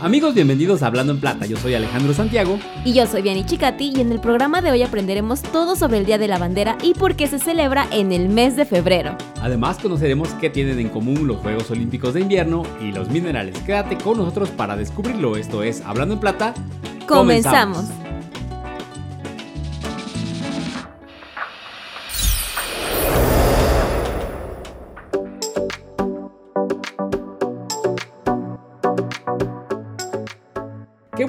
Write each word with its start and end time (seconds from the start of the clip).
Amigos, 0.00 0.32
bienvenidos 0.34 0.82
a 0.82 0.86
Hablando 0.86 1.12
en 1.12 1.20
Plata. 1.20 1.44
Yo 1.44 1.58
soy 1.58 1.74
Alejandro 1.74 2.14
Santiago. 2.14 2.58
Y 2.82 2.94
yo 2.94 3.06
soy 3.06 3.20
Vianney 3.20 3.44
Chicati 3.44 3.92
y 3.94 4.00
en 4.00 4.10
el 4.10 4.20
programa 4.20 4.62
de 4.62 4.70
hoy 4.70 4.82
aprenderemos 4.82 5.42
todo 5.42 5.76
sobre 5.76 5.98
el 5.98 6.06
Día 6.06 6.16
de 6.16 6.28
la 6.28 6.38
Bandera 6.38 6.78
y 6.82 6.94
por 6.94 7.14
qué 7.14 7.26
se 7.26 7.38
celebra 7.38 7.86
en 7.90 8.12
el 8.12 8.30
mes 8.30 8.56
de 8.56 8.64
febrero. 8.64 9.18
Además 9.42 9.76
conoceremos 9.76 10.30
qué 10.40 10.48
tienen 10.48 10.78
en 10.78 10.88
común 10.88 11.26
los 11.26 11.36
Juegos 11.38 11.70
Olímpicos 11.70 12.14
de 12.14 12.20
Invierno 12.20 12.62
y 12.80 12.92
los 12.92 13.10
minerales. 13.10 13.58
Quédate 13.66 13.98
con 13.98 14.16
nosotros 14.16 14.48
para 14.48 14.76
descubrirlo. 14.76 15.36
Esto 15.36 15.62
es 15.62 15.82
Hablando 15.82 16.14
en 16.14 16.20
Plata. 16.20 16.54
Comenzamos. 17.06 17.84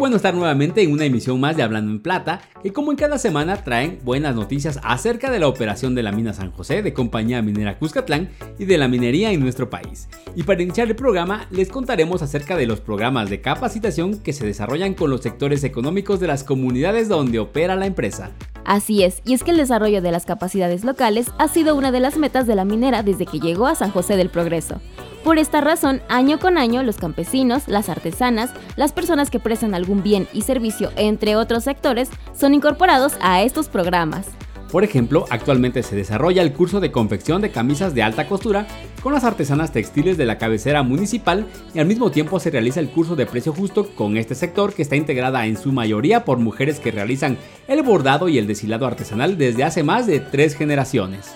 Bueno 0.09 0.17
estar 0.17 0.33
nuevamente 0.33 0.81
en 0.81 0.91
una 0.91 1.05
emisión 1.05 1.39
más 1.39 1.55
de 1.55 1.61
Hablando 1.61 1.91
en 1.91 1.99
Plata, 1.99 2.41
que 2.63 2.73
como 2.73 2.89
en 2.89 2.97
cada 2.97 3.19
semana 3.19 3.63
traen 3.63 3.99
buenas 4.03 4.33
noticias 4.33 4.79
acerca 4.81 5.29
de 5.29 5.37
la 5.37 5.47
operación 5.47 5.93
de 5.93 6.01
la 6.01 6.11
mina 6.11 6.33
San 6.33 6.49
José 6.49 6.81
de 6.81 6.93
Compañía 6.93 7.43
Minera 7.43 7.77
Cuscatlán 7.77 8.31
y 8.57 8.65
de 8.65 8.79
la 8.79 8.87
minería 8.87 9.31
en 9.31 9.39
nuestro 9.39 9.69
país. 9.69 10.09
Y 10.35 10.41
para 10.41 10.63
iniciar 10.63 10.87
el 10.87 10.95
programa 10.95 11.45
les 11.51 11.69
contaremos 11.69 12.23
acerca 12.23 12.57
de 12.57 12.65
los 12.65 12.81
programas 12.81 13.29
de 13.29 13.41
capacitación 13.41 14.17
que 14.17 14.33
se 14.33 14.47
desarrollan 14.47 14.95
con 14.95 15.11
los 15.11 15.21
sectores 15.21 15.63
económicos 15.63 16.19
de 16.19 16.25
las 16.25 16.43
comunidades 16.43 17.07
donde 17.07 17.37
opera 17.37 17.75
la 17.75 17.85
empresa. 17.85 18.31
Así 18.65 19.03
es, 19.03 19.21
y 19.25 19.35
es 19.35 19.43
que 19.43 19.51
el 19.51 19.57
desarrollo 19.57 20.01
de 20.01 20.11
las 20.11 20.25
capacidades 20.25 20.83
locales 20.83 21.27
ha 21.37 21.49
sido 21.49 21.75
una 21.75 21.91
de 21.91 21.99
las 21.99 22.17
metas 22.17 22.47
de 22.47 22.55
la 22.55 22.65
minera 22.65 23.03
desde 23.03 23.27
que 23.27 23.39
llegó 23.39 23.67
a 23.67 23.75
San 23.75 23.91
José 23.91 24.17
del 24.17 24.29
Progreso. 24.29 24.81
Por 25.23 25.37
esta 25.37 25.59
razón, 25.59 26.01
año 26.07 26.39
con 26.39 26.57
año, 26.57 26.81
los 26.81 26.97
campesinos, 26.97 27.67
las 27.67 27.89
artesanas, 27.89 28.51
las 28.77 28.93
personas 28.93 29.29
que 29.29 29.39
prestan 29.39 29.75
algún 29.75 30.01
bien 30.01 30.27
y 30.33 30.43
servicio, 30.43 30.91
entre 30.95 31.35
otros 31.35 31.65
sectores, 31.65 32.09
son 32.33 32.53
incorporados 32.53 33.13
a 33.21 33.41
estos 33.43 33.67
programas. 33.67 34.27
Por 34.71 34.83
ejemplo, 34.83 35.25
actualmente 35.29 35.81
se 35.83 35.95
desarrolla 35.95 36.43
el 36.43 36.53
curso 36.53 36.79
de 36.79 36.91
confección 36.91 37.41
de 37.41 37.51
camisas 37.51 37.95
de 37.95 38.03
alta 38.03 38.27
costura 38.27 38.67
con 39.01 39.13
las 39.13 39.23
artesanas 39.23 39.73
textiles 39.73 40.15
de 40.15 40.25
la 40.25 40.37
cabecera 40.37 40.83
municipal 40.83 41.47
y 41.73 41.79
al 41.79 41.87
mismo 41.87 42.11
tiempo 42.11 42.39
se 42.39 42.51
realiza 42.51 42.79
el 42.79 42.89
curso 42.89 43.15
de 43.15 43.25
precio 43.25 43.51
justo 43.51 43.89
con 43.95 44.15
este 44.15 44.35
sector 44.35 44.73
que 44.73 44.83
está 44.83 44.95
integrada 44.95 45.47
en 45.47 45.57
su 45.57 45.71
mayoría 45.71 46.23
por 46.23 46.37
mujeres 46.37 46.79
que 46.79 46.91
realizan 46.91 47.37
el 47.67 47.81
bordado 47.81 48.29
y 48.29 48.37
el 48.37 48.45
deshilado 48.45 48.85
artesanal 48.85 49.37
desde 49.37 49.63
hace 49.63 49.81
más 49.81 50.05
de 50.05 50.19
tres 50.19 50.55
generaciones. 50.55 51.35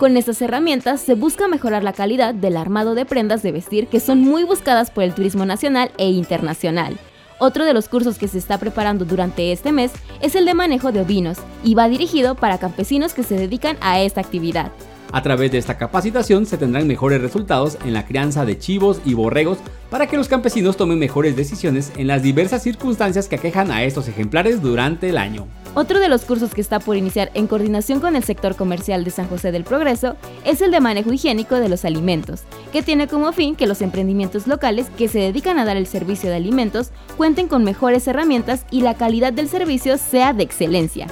Con 0.00 0.16
estas 0.16 0.40
herramientas 0.40 1.02
se 1.02 1.12
busca 1.12 1.46
mejorar 1.46 1.84
la 1.84 1.92
calidad 1.92 2.34
del 2.34 2.56
armado 2.56 2.94
de 2.94 3.04
prendas 3.04 3.42
de 3.42 3.52
vestir 3.52 3.86
que 3.86 4.00
son 4.00 4.20
muy 4.20 4.44
buscadas 4.44 4.90
por 4.90 5.04
el 5.04 5.12
turismo 5.12 5.44
nacional 5.44 5.90
e 5.98 6.08
internacional. 6.08 6.96
Otro 7.38 7.66
de 7.66 7.74
los 7.74 7.90
cursos 7.90 8.16
que 8.16 8.26
se 8.26 8.38
está 8.38 8.56
preparando 8.56 9.04
durante 9.04 9.52
este 9.52 9.72
mes 9.72 9.92
es 10.22 10.34
el 10.36 10.46
de 10.46 10.54
manejo 10.54 10.90
de 10.90 11.02
ovinos 11.02 11.36
y 11.62 11.74
va 11.74 11.90
dirigido 11.90 12.34
para 12.34 12.56
campesinos 12.56 13.12
que 13.12 13.22
se 13.22 13.34
dedican 13.34 13.76
a 13.82 14.00
esta 14.00 14.22
actividad. 14.22 14.72
A 15.12 15.20
través 15.20 15.52
de 15.52 15.58
esta 15.58 15.76
capacitación 15.76 16.46
se 16.46 16.56
tendrán 16.56 16.88
mejores 16.88 17.20
resultados 17.20 17.76
en 17.84 17.92
la 17.92 18.06
crianza 18.06 18.46
de 18.46 18.58
chivos 18.58 19.02
y 19.04 19.12
borregos 19.12 19.58
para 19.90 20.06
que 20.06 20.16
los 20.16 20.28
campesinos 20.28 20.78
tomen 20.78 20.98
mejores 20.98 21.36
decisiones 21.36 21.92
en 21.98 22.06
las 22.06 22.22
diversas 22.22 22.62
circunstancias 22.62 23.28
que 23.28 23.36
aquejan 23.36 23.70
a 23.70 23.84
estos 23.84 24.08
ejemplares 24.08 24.62
durante 24.62 25.10
el 25.10 25.18
año. 25.18 25.46
Otro 25.74 26.00
de 26.00 26.08
los 26.08 26.24
cursos 26.24 26.52
que 26.52 26.60
está 26.60 26.80
por 26.80 26.96
iniciar 26.96 27.30
en 27.34 27.46
coordinación 27.46 28.00
con 28.00 28.16
el 28.16 28.24
sector 28.24 28.56
comercial 28.56 29.04
de 29.04 29.12
San 29.12 29.28
José 29.28 29.52
del 29.52 29.62
Progreso 29.62 30.16
es 30.44 30.60
el 30.62 30.72
de 30.72 30.80
manejo 30.80 31.12
higiénico 31.12 31.54
de 31.54 31.68
los 31.68 31.84
alimentos, 31.84 32.42
que 32.72 32.82
tiene 32.82 33.06
como 33.06 33.32
fin 33.32 33.54
que 33.54 33.68
los 33.68 33.80
emprendimientos 33.80 34.48
locales 34.48 34.90
que 34.98 35.06
se 35.06 35.20
dedican 35.20 35.60
a 35.60 35.64
dar 35.64 35.76
el 35.76 35.86
servicio 35.86 36.28
de 36.28 36.36
alimentos 36.36 36.90
cuenten 37.16 37.46
con 37.46 37.62
mejores 37.62 38.08
herramientas 38.08 38.66
y 38.72 38.80
la 38.80 38.94
calidad 38.94 39.32
del 39.32 39.48
servicio 39.48 39.96
sea 39.96 40.32
de 40.32 40.42
excelencia. 40.42 41.06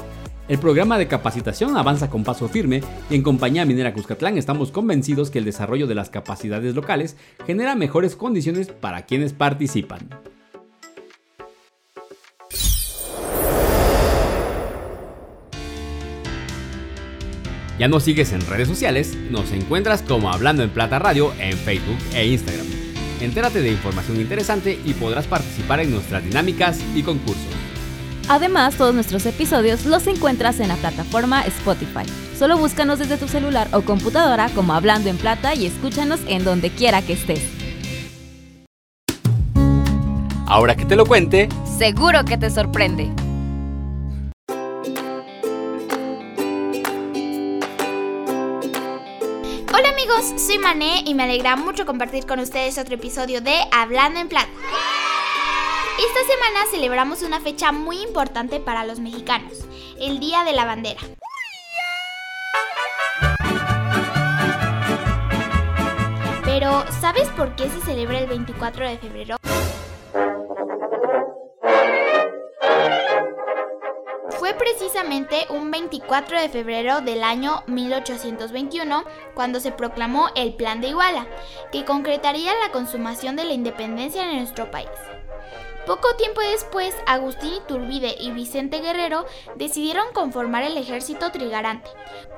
El 0.49 0.59
programa 0.59 0.99
de 0.99 1.07
capacitación 1.07 1.77
avanza 1.77 2.11
con 2.11 2.25
paso 2.25 2.49
firme 2.49 2.83
y 3.11 3.15
en 3.15 3.23
Compañía 3.23 3.65
Minera 3.65 3.95
Cuscatlán 3.95 4.39
estamos 4.39 4.73
convencidos 4.73 5.31
que 5.31 5.39
el 5.39 5.45
desarrollo 5.45 5.87
de 5.87 5.95
las 5.95 6.11
capacidades 6.11 6.75
locales 6.75 7.17
genera 7.47 7.77
mejores 7.77 8.17
condiciones 8.17 8.69
para 8.69 9.03
quienes 9.03 9.35
participan. 9.35 10.09
Ya 17.79 17.87
nos 17.87 18.03
sigues 18.03 18.33
en 18.33 18.41
redes 18.41 18.67
sociales, 18.67 19.17
nos 19.31 19.53
encuentras 19.53 20.03
como 20.03 20.33
Hablando 20.33 20.65
en 20.65 20.71
Plata 20.71 20.99
Radio 20.99 21.33
en 21.39 21.57
Facebook 21.57 21.99
e 22.13 22.27
Instagram. 22.27 22.67
Entérate 23.21 23.61
de 23.61 23.71
información 23.71 24.21
interesante 24.21 24.81
y 24.85 24.95
podrás 24.95 25.29
participar 25.29 25.81
en 25.81 25.93
nuestras 25.93 26.25
dinámicas 26.25 26.81
y 26.97 27.05
concursos. 27.05 27.47
Además, 28.29 28.75
todos 28.75 28.95
nuestros 28.95 29.25
episodios 29.27 29.87
los 29.87 30.07
encuentras 30.09 30.59
en 30.59 30.69
la 30.69 30.77
plataforma 30.77 31.43
Spotify. 31.43 32.05
Solo 32.37 32.59
búscanos 32.59 32.99
desde 32.99 33.17
tu 33.17 33.29
celular 33.29 33.69
o 33.73 33.83
computadora 33.83 34.49
como 34.51 34.75
Hablando 34.75 35.09
en 35.09 35.17
Plata 35.17 35.55
y 35.55 35.67
escúchanos 35.67 36.21
en 36.27 36.45
donde 36.45 36.71
quiera 36.71 37.01
que 37.01 37.13
estés. 37.13 37.43
Ahora 40.47 40.75
que 40.75 40.85
te 40.85 40.97
lo 40.97 41.07
cuente, 41.07 41.49
seguro 41.79 42.25
que 42.25 42.39
te 42.39 42.51
sorprende. 42.51 43.11
Soy 50.23 50.59
Mané 50.59 51.05
y 51.07 51.15
me 51.15 51.23
alegra 51.23 51.55
mucho 51.55 51.87
compartir 51.87 52.27
con 52.27 52.41
ustedes 52.41 52.77
otro 52.77 52.97
episodio 52.97 53.41
de 53.41 53.55
Hablando 53.71 54.19
en 54.19 54.29
Plata. 54.29 54.49
Esta 55.97 56.35
semana 56.35 56.61
celebramos 56.73 57.23
una 57.23 57.41
fecha 57.41 57.71
muy 57.71 58.03
importante 58.03 58.59
para 58.59 58.85
los 58.85 58.99
mexicanos, 58.99 59.65
el 60.01 60.19
Día 60.19 60.43
de 60.43 60.53
la 60.55 60.65
Bandera. 60.65 61.01
Pero, 66.45 66.85
¿sabes 67.01 67.29
por 67.37 67.55
qué 67.55 67.69
se 67.71 67.81
celebra 67.83 68.19
el 68.19 68.27
24 68.27 68.89
de 68.89 68.99
febrero? 68.99 69.38
Precisamente 74.89 75.45
un 75.51 75.71
24 75.71 76.41
de 76.41 76.49
febrero 76.49 77.03
del 77.03 77.23
año 77.23 77.63
1821 77.67 79.05
cuando 79.35 79.61
se 79.61 79.71
proclamó 79.71 80.31
el 80.35 80.55
Plan 80.55 80.81
de 80.81 80.89
Iguala, 80.89 81.27
que 81.71 81.85
concretaría 81.85 82.55
la 82.55 82.73
consumación 82.73 83.37
de 83.37 83.45
la 83.45 83.53
independencia 83.53 84.23
en 84.23 84.39
nuestro 84.39 84.71
país. 84.71 84.89
Poco 85.87 86.17
tiempo 86.17 86.41
después, 86.41 86.97
Agustín 87.07 87.53
Iturbide 87.53 88.17
y 88.19 88.31
Vicente 88.31 88.81
Guerrero 88.81 89.27
decidieron 89.57 90.07
conformar 90.15 90.63
el 90.63 90.79
ejército 90.79 91.33
trigarante, 91.33 91.91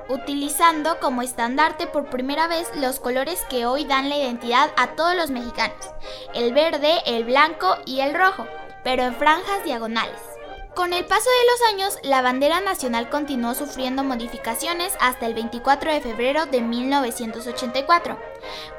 utilizando 0.09 0.99
como 0.99 1.21
estandarte 1.21 1.87
por 1.87 2.09
primera 2.09 2.49
vez 2.49 2.69
los 2.75 2.99
colores 2.99 3.45
que 3.49 3.65
hoy 3.65 3.85
dan 3.85 4.09
la 4.09 4.17
identidad 4.17 4.71
a 4.75 4.87
todos 4.97 5.15
los 5.15 5.31
mexicanos, 5.31 5.89
el 6.33 6.53
verde, 6.53 6.97
el 7.05 7.23
blanco 7.23 7.77
y 7.85 8.01
el 8.01 8.13
rojo, 8.13 8.45
pero 8.83 9.03
en 9.03 9.15
franjas 9.15 9.63
diagonales. 9.63 10.30
Con 10.75 10.93
el 10.93 11.05
paso 11.05 11.29
de 11.29 11.51
los 11.51 11.73
años, 11.73 11.99
la 12.01 12.21
bandera 12.21 12.61
nacional 12.61 13.09
continuó 13.09 13.53
sufriendo 13.55 14.05
modificaciones 14.05 14.93
hasta 15.01 15.25
el 15.25 15.33
24 15.33 15.91
de 15.91 15.99
febrero 15.99 16.45
de 16.45 16.61
1984, 16.61 18.17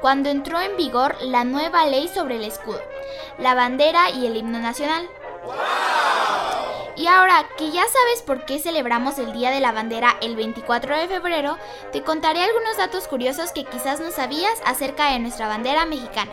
cuando 0.01 0.29
entró 0.29 0.59
en 0.59 0.75
vigor 0.75 1.15
la 1.21 1.43
nueva 1.43 1.85
ley 1.85 2.07
sobre 2.07 2.37
el 2.37 2.45
escudo, 2.45 2.81
la 3.37 3.53
bandera 3.53 4.09
y 4.09 4.25
el 4.25 4.37
himno 4.37 4.57
nacional. 4.57 5.07
Y 6.95 7.05
ahora 7.05 7.47
que 7.57 7.69
ya 7.71 7.83
sabes 7.83 8.23
por 8.25 8.45
qué 8.45 8.57
celebramos 8.57 9.19
el 9.19 9.31
Día 9.31 9.51
de 9.51 9.59
la 9.59 9.71
Bandera 9.71 10.15
el 10.21 10.35
24 10.35 10.97
de 10.97 11.07
febrero, 11.07 11.57
te 11.91 12.03
contaré 12.03 12.43
algunos 12.43 12.77
datos 12.77 13.07
curiosos 13.07 13.51
que 13.51 13.65
quizás 13.65 13.99
no 13.99 14.11
sabías 14.11 14.59
acerca 14.65 15.11
de 15.11 15.19
nuestra 15.19 15.47
bandera 15.47 15.85
mexicana. 15.85 16.31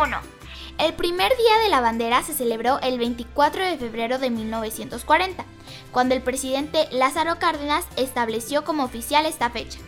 1. 0.00 0.37
El 0.78 0.94
primer 0.94 1.36
día 1.36 1.58
de 1.64 1.70
la 1.70 1.80
bandera 1.80 2.22
se 2.22 2.34
celebró 2.34 2.78
el 2.80 2.98
24 2.98 3.64
de 3.64 3.76
febrero 3.78 4.18
de 4.18 4.30
1940, 4.30 5.44
cuando 5.90 6.14
el 6.14 6.22
presidente 6.22 6.86
Lázaro 6.92 7.40
Cárdenas 7.40 7.84
estableció 7.96 8.64
como 8.64 8.84
oficial 8.84 9.26
esta 9.26 9.50
fecha. 9.50 9.80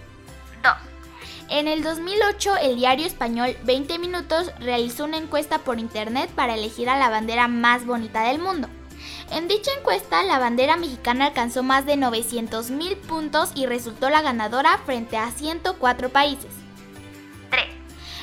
2. 0.64 0.72
En 1.48 1.69
el 1.69 1.84
2008, 1.84 2.56
el 2.62 2.75
diario 2.75 3.06
español 3.06 3.56
20 3.62 4.00
Minutos 4.00 4.50
realizó 4.58 5.04
una 5.04 5.19
encuesta 5.19 5.58
por 5.58 5.78
internet 5.78 6.28
para 6.34 6.54
elegir 6.54 6.90
a 6.90 6.98
la 6.98 7.08
bandera 7.08 7.46
más 7.46 7.87
bonita 7.87 8.25
del 8.25 8.40
mundo. 8.40 8.69
En 9.31 9.46
dicha 9.46 9.70
encuesta, 9.78 10.25
la 10.25 10.40
bandera 10.40 10.76
mexicana 10.76 11.26
alcanzó 11.26 11.62
más 11.62 11.87
de 11.87 11.94
900.000 11.94 12.96
puntos 12.96 13.52
y 13.54 13.66
resultó 13.66 14.10
la 14.10 14.22
ganadora 14.22 14.78
frente 14.84 15.16
a 15.16 15.31
104 15.31 16.08
países. 16.08 16.59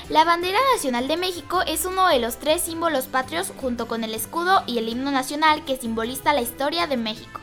La 0.10 0.24
bandera 0.24 0.60
nacional 0.74 1.10
de 1.10 1.18
México 1.18 1.64
es 1.68 1.84
uno 1.84 2.08
de 2.08 2.20
los 2.20 2.38
tres 2.38 2.62
símbolos 2.62 3.08
patrios 3.08 3.52
junto 3.60 3.90
con 3.90 4.06
el 4.06 4.14
escudo 4.14 4.64
y 4.66 4.78
el 4.78 4.88
himno 4.88 5.12
nacional 5.12 5.66
que 5.66 5.76
simboliza 5.76 6.32
la 6.32 6.40
historia 6.40 6.88
de 6.88 6.96
México. 6.96 7.42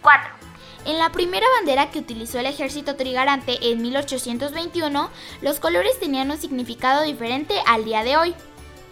4. 0.00 0.30
En 0.84 0.98
la 0.98 1.10
primera 1.10 1.46
bandera 1.58 1.90
que 1.90 1.98
utilizó 1.98 2.38
el 2.38 2.46
ejército 2.46 2.94
trigarante 2.94 3.72
en 3.72 3.82
1821, 3.82 5.10
los 5.40 5.58
colores 5.58 5.98
tenían 5.98 6.30
un 6.30 6.38
significado 6.38 7.02
diferente 7.02 7.54
al 7.66 7.84
día 7.84 8.04
de 8.04 8.16
hoy. 8.16 8.36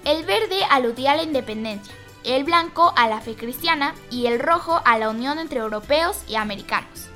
El 0.05 0.25
verde 0.25 0.65
aludía 0.69 1.13
a 1.13 1.17
la 1.17 1.23
independencia, 1.23 1.95
el 2.25 2.43
blanco 2.43 2.93
a 2.97 3.07
la 3.07 3.21
fe 3.21 3.37
cristiana 3.37 3.95
y 4.11 4.27
el 4.27 4.41
rojo 4.41 4.83
a 4.85 4.99
la 4.99 5.11
unión 5.11 5.39
entre 5.39 5.61
europeos 5.61 6.25
y 6.27 6.35
americanos. 6.35 7.07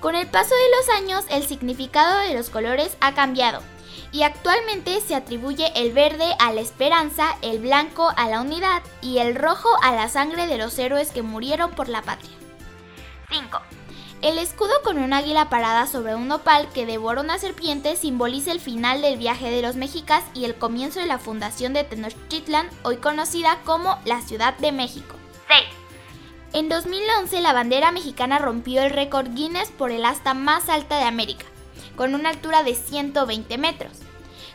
Con 0.00 0.14
el 0.14 0.26
paso 0.28 0.54
de 0.54 0.76
los 0.78 0.88
años, 0.96 1.24
el 1.28 1.46
significado 1.46 2.20
de 2.20 2.34
los 2.34 2.48
colores 2.48 2.96
ha 3.00 3.12
cambiado 3.12 3.60
y 4.14 4.22
actualmente 4.22 5.00
se 5.00 5.16
atribuye 5.16 5.72
el 5.74 5.92
verde 5.92 6.36
a 6.38 6.52
la 6.52 6.60
esperanza, 6.60 7.36
el 7.42 7.58
blanco 7.58 8.12
a 8.16 8.28
la 8.28 8.42
unidad 8.42 8.80
y 9.02 9.18
el 9.18 9.34
rojo 9.34 9.68
a 9.82 9.92
la 9.92 10.08
sangre 10.08 10.46
de 10.46 10.56
los 10.56 10.78
héroes 10.78 11.10
que 11.10 11.22
murieron 11.22 11.72
por 11.72 11.88
la 11.88 12.00
patria. 12.00 12.30
5. 13.28 13.60
El 14.22 14.38
escudo 14.38 14.70
con 14.84 14.98
un 14.98 15.12
águila 15.12 15.50
parada 15.50 15.88
sobre 15.88 16.14
un 16.14 16.28
nopal 16.28 16.68
que 16.72 16.86
devora 16.86 17.22
una 17.22 17.40
serpiente 17.40 17.96
simboliza 17.96 18.52
el 18.52 18.60
final 18.60 19.02
del 19.02 19.18
viaje 19.18 19.50
de 19.50 19.62
los 19.62 19.74
mexicas 19.74 20.22
y 20.32 20.44
el 20.44 20.54
comienzo 20.54 21.00
de 21.00 21.06
la 21.06 21.18
fundación 21.18 21.72
de 21.72 21.82
Tenochtitlan, 21.82 22.70
hoy 22.84 22.98
conocida 22.98 23.58
como 23.64 23.98
la 24.04 24.20
Ciudad 24.20 24.56
de 24.58 24.70
México. 24.70 25.16
6. 25.48 25.60
En 26.52 26.68
2011 26.68 27.40
la 27.40 27.52
bandera 27.52 27.90
mexicana 27.90 28.38
rompió 28.38 28.80
el 28.80 28.90
récord 28.90 29.34
Guinness 29.34 29.72
por 29.72 29.90
el 29.90 30.04
asta 30.04 30.34
más 30.34 30.68
alta 30.68 30.98
de 30.98 31.04
América, 31.04 31.46
con 31.96 32.14
una 32.14 32.28
altura 32.28 32.62
de 32.62 32.76
120 32.76 33.58
metros. 33.58 34.03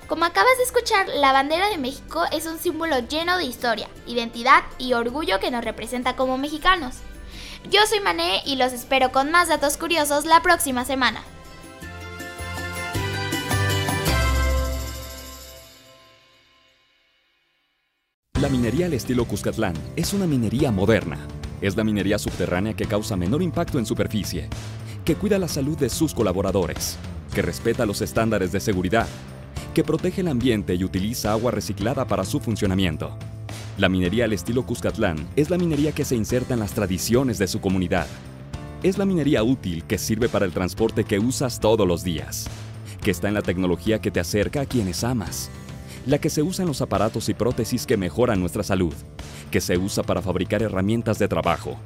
Como 0.10 0.26
acabas 0.26 0.58
de 0.58 0.64
escuchar, 0.64 1.08
la 1.08 1.32
bandera 1.34 1.70
de 1.70 1.78
México 1.78 2.24
es 2.32 2.48
un 2.48 2.58
símbolo 2.58 2.98
lleno 3.08 3.38
de 3.38 3.44
historia, 3.44 3.88
identidad 4.08 4.64
y 4.80 4.94
orgullo 4.94 5.40
que 5.40 5.52
nos 5.52 5.64
representa 5.64 6.16
como 6.16 6.40
mexicanos. 6.40 6.96
Yo 7.70 7.82
soy 7.88 8.00
Mané 8.00 8.42
y 8.44 8.56
los 8.56 8.74
espero 8.74 9.12
con 9.12 9.30
más 9.30 9.50
datos 9.50 9.78
curiosos 9.78 10.26
la 10.26 10.42
próxima 10.42 10.84
semana. 10.84 11.22
La 18.42 18.50
minería 18.50 18.88
al 18.88 18.94
estilo 18.94 19.26
Cuscatlán 19.26 19.76
es 19.96 20.14
una 20.14 20.26
minería 20.26 20.72
moderna. 20.72 21.20
Es 21.62 21.78
la 21.78 21.84
minería 21.84 22.18
subterránea 22.18 22.74
que 22.74 22.88
causa 22.88 23.16
menor 23.16 23.44
impacto 23.44 23.78
en 23.78 23.86
superficie, 23.86 24.50
que 25.06 25.16
cuida 25.16 25.38
la 25.38 25.48
salud 25.48 25.78
de 25.78 25.90
sus 25.90 26.16
colaboradores, 26.16 26.98
que 27.32 27.44
respeta 27.44 27.86
los 27.86 28.02
estándares 28.02 28.52
de 28.52 28.60
seguridad 28.60 29.08
que 29.74 29.84
protege 29.84 30.22
el 30.22 30.28
ambiente 30.28 30.76
y 30.76 30.84
utiliza 30.84 31.32
agua 31.32 31.52
reciclada 31.52 32.06
para 32.06 32.26
su 32.26 32.40
funcionamiento. 32.40 33.18
La 33.78 33.90
minería 33.90 34.26
al 34.26 34.34
estilo 34.34 34.66
Cuscatlán 34.66 35.28
es 35.36 35.50
la 35.50 35.58
minería 35.58 35.92
que 35.92 36.06
se 36.06 36.16
inserta 36.16 36.54
en 36.54 36.60
las 36.60 36.74
tradiciones 36.74 37.38
de 37.38 37.48
su 37.48 37.62
comunidad. 37.62 38.08
Es 38.84 38.98
la 38.98 39.06
minería 39.06 39.44
útil 39.44 39.84
que 39.84 39.98
sirve 39.98 40.28
para 40.28 40.46
el 40.46 40.52
transporte 40.52 41.04
que 41.04 41.20
usas 41.20 41.60
todos 41.60 41.88
los 41.88 42.04
días, 42.04 42.50
que 43.02 43.12
está 43.12 43.28
en 43.28 43.34
la 43.36 43.42
tecnología 43.42 44.00
que 44.00 44.12
te 44.12 44.20
acerca 44.20 44.62
a 44.62 44.66
quienes 44.66 45.04
amas, 45.04 45.50
la 46.06 46.18
que 46.18 46.30
se 46.30 46.42
usa 46.42 46.64
en 46.64 46.68
los 46.68 46.82
aparatos 46.82 47.30
y 47.30 47.34
prótesis 47.34 47.86
que 47.86 47.98
mejoran 47.98 48.40
nuestra 48.40 48.64
salud, 48.64 48.94
que 49.52 49.62
se 49.62 49.78
usa 49.78 50.04
para 50.04 50.22
fabricar 50.22 50.62
herramientas 50.64 51.20
de 51.20 51.28
trabajo. 51.28 51.78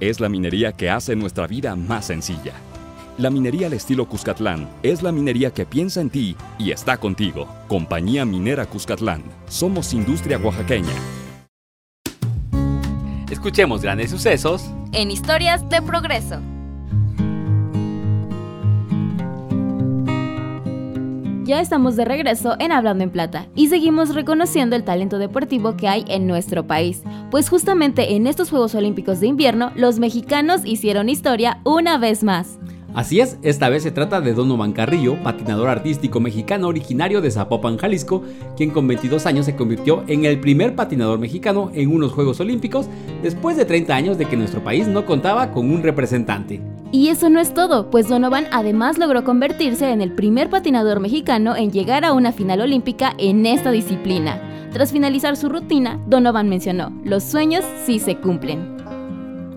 Es 0.00 0.20
la 0.20 0.28
minería 0.28 0.72
que 0.72 0.90
hace 0.90 1.16
nuestra 1.16 1.46
vida 1.46 1.76
más 1.76 2.06
sencilla. 2.06 2.54
La 3.18 3.30
minería 3.30 3.68
al 3.68 3.72
estilo 3.72 4.06
Cuscatlán 4.06 4.68
es 4.82 5.02
la 5.02 5.10
minería 5.10 5.50
que 5.50 5.64
piensa 5.64 6.02
en 6.02 6.10
ti 6.10 6.36
y 6.58 6.70
está 6.70 6.98
contigo. 6.98 7.48
Compañía 7.66 8.26
Minera 8.26 8.66
Cuscatlán. 8.66 9.22
Somos 9.48 9.94
industria 9.94 10.36
oaxaqueña. 10.36 10.92
Escuchemos 13.30 13.80
grandes 13.80 14.10
sucesos 14.10 14.70
en 14.92 15.10
historias 15.10 15.66
de 15.70 15.80
progreso. 15.80 16.42
Ya 21.44 21.60
estamos 21.60 21.96
de 21.96 22.04
regreso 22.04 22.56
en 22.58 22.70
Hablando 22.70 23.02
en 23.02 23.10
Plata 23.10 23.46
y 23.54 23.68
seguimos 23.68 24.14
reconociendo 24.14 24.76
el 24.76 24.84
talento 24.84 25.16
deportivo 25.16 25.74
que 25.78 25.88
hay 25.88 26.04
en 26.08 26.26
nuestro 26.26 26.66
país, 26.66 27.02
pues 27.30 27.48
justamente 27.48 28.14
en 28.14 28.26
estos 28.26 28.50
Juegos 28.50 28.74
Olímpicos 28.74 29.20
de 29.20 29.28
Invierno 29.28 29.72
los 29.74 29.98
mexicanos 29.98 30.66
hicieron 30.66 31.08
historia 31.08 31.60
una 31.64 31.96
vez 31.96 32.22
más. 32.22 32.58
Así 32.96 33.20
es, 33.20 33.36
esta 33.42 33.68
vez 33.68 33.82
se 33.82 33.90
trata 33.90 34.22
de 34.22 34.32
Donovan 34.32 34.72
Carrillo, 34.72 35.22
patinador 35.22 35.68
artístico 35.68 36.18
mexicano 36.18 36.68
originario 36.68 37.20
de 37.20 37.30
Zapopan, 37.30 37.76
Jalisco, 37.76 38.22
quien 38.56 38.70
con 38.70 38.88
22 38.88 39.26
años 39.26 39.44
se 39.44 39.54
convirtió 39.54 40.02
en 40.06 40.24
el 40.24 40.40
primer 40.40 40.74
patinador 40.74 41.18
mexicano 41.18 41.70
en 41.74 41.94
unos 41.94 42.12
Juegos 42.12 42.40
Olímpicos 42.40 42.86
después 43.22 43.58
de 43.58 43.66
30 43.66 43.94
años 43.94 44.16
de 44.16 44.24
que 44.24 44.38
nuestro 44.38 44.64
país 44.64 44.88
no 44.88 45.04
contaba 45.04 45.52
con 45.52 45.70
un 45.70 45.82
representante. 45.82 46.62
Y 46.90 47.08
eso 47.08 47.28
no 47.28 47.38
es 47.38 47.52
todo, 47.52 47.90
pues 47.90 48.08
Donovan 48.08 48.46
además 48.50 48.96
logró 48.96 49.24
convertirse 49.24 49.90
en 49.90 50.00
el 50.00 50.12
primer 50.12 50.48
patinador 50.48 50.98
mexicano 50.98 51.54
en 51.54 51.72
llegar 51.72 52.06
a 52.06 52.14
una 52.14 52.32
final 52.32 52.62
olímpica 52.62 53.12
en 53.18 53.44
esta 53.44 53.72
disciplina. 53.72 54.40
Tras 54.72 54.90
finalizar 54.90 55.36
su 55.36 55.50
rutina, 55.50 56.00
Donovan 56.06 56.48
mencionó, 56.48 56.98
los 57.04 57.24
sueños 57.24 57.62
sí 57.84 57.98
se 57.98 58.16
cumplen. 58.16 58.75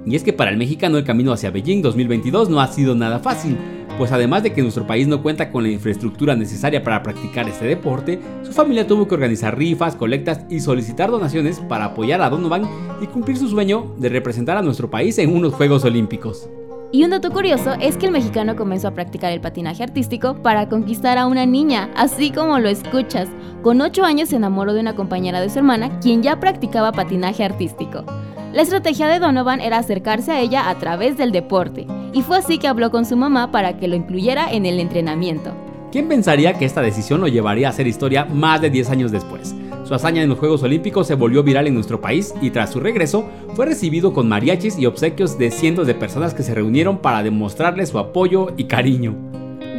Y 0.09 0.15
es 0.15 0.23
que 0.23 0.33
para 0.33 0.49
el 0.49 0.57
mexicano 0.57 0.97
el 0.97 1.03
camino 1.03 1.31
hacia 1.31 1.51
Beijing 1.51 1.83
2022 1.83 2.49
no 2.49 2.59
ha 2.59 2.67
sido 2.67 2.95
nada 2.95 3.19
fácil, 3.19 3.55
pues 3.99 4.11
además 4.11 4.41
de 4.41 4.53
que 4.53 4.63
nuestro 4.63 4.87
país 4.87 5.07
no 5.07 5.21
cuenta 5.21 5.51
con 5.51 5.61
la 5.61 5.69
infraestructura 5.69 6.35
necesaria 6.35 6.83
para 6.83 7.03
practicar 7.03 7.47
este 7.47 7.65
deporte, 7.65 8.19
su 8.41 8.51
familia 8.51 8.87
tuvo 8.87 9.07
que 9.07 9.13
organizar 9.13 9.55
rifas, 9.55 9.95
colectas 9.95 10.45
y 10.49 10.61
solicitar 10.61 11.11
donaciones 11.11 11.59
para 11.59 11.85
apoyar 11.85 12.23
a 12.23 12.29
Donovan 12.31 12.63
y 12.99 13.05
cumplir 13.05 13.37
su 13.37 13.49
sueño 13.49 13.93
de 13.99 14.09
representar 14.09 14.57
a 14.57 14.63
nuestro 14.63 14.89
país 14.89 15.19
en 15.19 15.31
unos 15.31 15.53
Juegos 15.53 15.85
Olímpicos. 15.85 16.49
Y 16.91 17.03
un 17.03 17.11
dato 17.11 17.29
curioso 17.29 17.73
es 17.79 17.97
que 17.97 18.07
el 18.07 18.11
mexicano 18.11 18.55
comenzó 18.55 18.87
a 18.87 18.95
practicar 18.95 19.31
el 19.31 19.41
patinaje 19.41 19.83
artístico 19.83 20.41
para 20.41 20.69
conquistar 20.69 21.19
a 21.19 21.27
una 21.27 21.45
niña, 21.45 21.91
así 21.95 22.31
como 22.31 22.57
lo 22.57 22.67
escuchas. 22.67 23.29
Con 23.61 23.79
8 23.79 24.03
años 24.03 24.29
se 24.29 24.37
enamoró 24.37 24.73
de 24.73 24.79
una 24.79 24.95
compañera 24.95 25.39
de 25.39 25.51
su 25.51 25.59
hermana, 25.59 25.99
quien 25.99 26.23
ya 26.23 26.39
practicaba 26.39 26.91
patinaje 26.91 27.43
artístico. 27.43 28.05
La 28.51 28.63
estrategia 28.63 29.07
de 29.07 29.19
Donovan 29.19 29.61
era 29.61 29.77
acercarse 29.77 30.31
a 30.31 30.39
ella 30.39 30.71
a 30.71 30.79
través 30.79 31.15
del 31.17 31.31
deporte, 31.31 31.85
y 32.13 32.23
fue 32.23 32.39
así 32.39 32.57
que 32.57 32.67
habló 32.67 32.89
con 32.89 33.05
su 33.05 33.15
mamá 33.15 33.51
para 33.51 33.77
que 33.77 33.87
lo 33.87 33.95
incluyera 33.95 34.51
en 34.51 34.65
el 34.65 34.79
entrenamiento. 34.79 35.51
¿Quién 35.91 36.07
pensaría 36.07 36.53
que 36.53 36.65
esta 36.65 36.81
decisión 36.81 37.21
lo 37.21 37.27
llevaría 37.27 37.67
a 37.67 37.69
hacer 37.69 37.85
historia 37.85 38.25
más 38.25 38.59
de 38.59 38.71
10 38.71 38.89
años 38.89 39.11
después? 39.11 39.53
Su 39.83 39.93
hazaña 39.93 40.23
en 40.23 40.29
los 40.29 40.39
Juegos 40.39 40.63
Olímpicos 40.63 41.05
se 41.05 41.13
volvió 41.13 41.43
viral 41.43 41.67
en 41.67 41.75
nuestro 41.75 42.01
país 42.01 42.33
y 42.41 42.49
tras 42.49 42.71
su 42.71 42.79
regreso 42.79 43.29
fue 43.53 43.67
recibido 43.67 44.13
con 44.13 44.27
mariachis 44.27 44.79
y 44.79 44.87
obsequios 44.87 45.37
de 45.37 45.51
cientos 45.51 45.85
de 45.85 45.93
personas 45.93 46.33
que 46.33 46.41
se 46.41 46.55
reunieron 46.55 46.97
para 46.97 47.21
demostrarle 47.21 47.85
su 47.85 47.99
apoyo 47.99 48.47
y 48.57 48.63
cariño. 48.63 49.28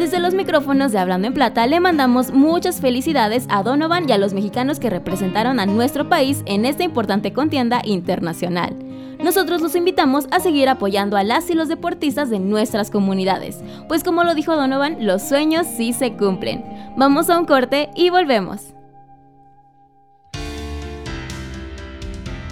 Desde 0.01 0.19
los 0.19 0.33
micrófonos 0.33 0.93
de 0.93 0.99
Hablando 0.99 1.27
en 1.27 1.35
Plata 1.35 1.67
le 1.67 1.79
mandamos 1.79 2.33
muchas 2.33 2.81
felicidades 2.81 3.45
a 3.51 3.63
Donovan 3.63 4.09
y 4.09 4.13
a 4.13 4.17
los 4.17 4.33
mexicanos 4.33 4.81
que 4.81 4.89
representaron 4.89 5.61
a 5.61 5.67
nuestro 5.67 6.09
país 6.09 6.43
en 6.47 6.65
esta 6.65 6.85
importante 6.85 7.35
contienda 7.35 7.83
internacional. 7.85 8.75
Nosotros 9.23 9.61
los 9.61 9.77
invitamos 9.77 10.27
a 10.31 10.41
seguir 10.41 10.71
apoyando 10.71 11.19
a 11.19 11.23
las 11.23 11.51
y 11.51 11.55
los 11.55 11.69
deportistas 11.69 12.31
de 12.31 12.39
nuestras 12.39 12.91
comunidades, 12.91 13.59
pues 13.89 14.03
como 14.03 14.25
lo 14.25 14.35
dijo 14.35 14.57
Donovan, 14.57 15.07
los 15.07 15.21
sueños 15.21 15.67
sí 15.77 15.93
se 15.93 16.15
cumplen. 16.15 16.65
Vamos 16.97 17.29
a 17.29 17.39
un 17.39 17.45
corte 17.45 17.91
y 17.95 18.09
volvemos. 18.09 18.73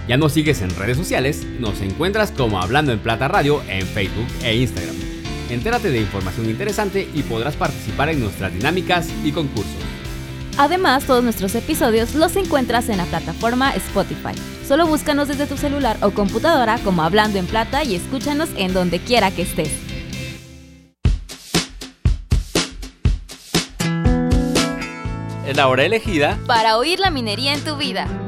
Ya 0.06 0.18
nos 0.18 0.34
sigues 0.34 0.60
en 0.60 0.68
redes 0.76 0.98
sociales, 0.98 1.46
nos 1.58 1.80
encuentras 1.80 2.30
como 2.30 2.60
Hablando 2.60 2.92
en 2.92 2.98
Plata 2.98 3.26
Radio 3.26 3.62
en 3.70 3.86
Facebook 3.86 4.28
e 4.44 4.54
Instagram. 4.54 5.07
Entérate 5.50 5.90
de 5.90 6.00
información 6.00 6.50
interesante 6.50 7.08
y 7.14 7.22
podrás 7.22 7.56
participar 7.56 8.10
en 8.10 8.20
nuestras 8.20 8.52
dinámicas 8.52 9.08
y 9.24 9.32
concursos. 9.32 9.72
Además, 10.58 11.04
todos 11.04 11.22
nuestros 11.22 11.54
episodios 11.54 12.14
los 12.14 12.36
encuentras 12.36 12.88
en 12.88 12.98
la 12.98 13.04
plataforma 13.04 13.72
Spotify. 13.76 14.34
Solo 14.66 14.86
búscanos 14.86 15.28
desde 15.28 15.46
tu 15.46 15.56
celular 15.56 15.96
o 16.02 16.10
computadora 16.10 16.78
como 16.78 17.02
Hablando 17.02 17.38
en 17.38 17.46
Plata 17.46 17.84
y 17.84 17.94
escúchanos 17.94 18.50
en 18.56 18.74
donde 18.74 18.98
quiera 18.98 19.30
que 19.30 19.42
estés. 19.42 19.70
Es 25.46 25.56
la 25.56 25.68
hora 25.68 25.84
elegida 25.84 26.38
para 26.46 26.76
oír 26.76 27.00
la 27.00 27.10
minería 27.10 27.54
en 27.54 27.64
tu 27.64 27.76
vida. 27.76 28.27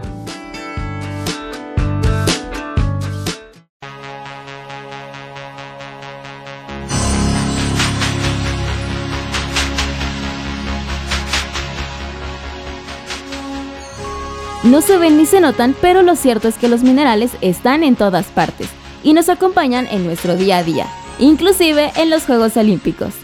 No 14.63 14.83
se 14.83 14.99
ven 14.99 15.17
ni 15.17 15.25
se 15.25 15.41
notan, 15.41 15.75
pero 15.81 16.03
lo 16.03 16.17
cierto 16.17 16.47
es 16.47 16.59
que 16.59 16.69
los 16.69 16.83
minerales 16.83 17.31
están 17.41 17.83
en 17.83 17.97
todas 17.97 18.27
partes 18.27 18.69
y 19.03 19.15
nos 19.15 19.31
acompañan 19.31 19.87
en 19.87 20.05
nuestro 20.05 20.37
día 20.37 20.59
a 20.59 20.63
día, 20.63 20.87
inclusive 21.19 21.91
en 21.97 22.11
los 22.11 22.25
Juegos 22.25 22.59
Olímpicos. 22.59 23.15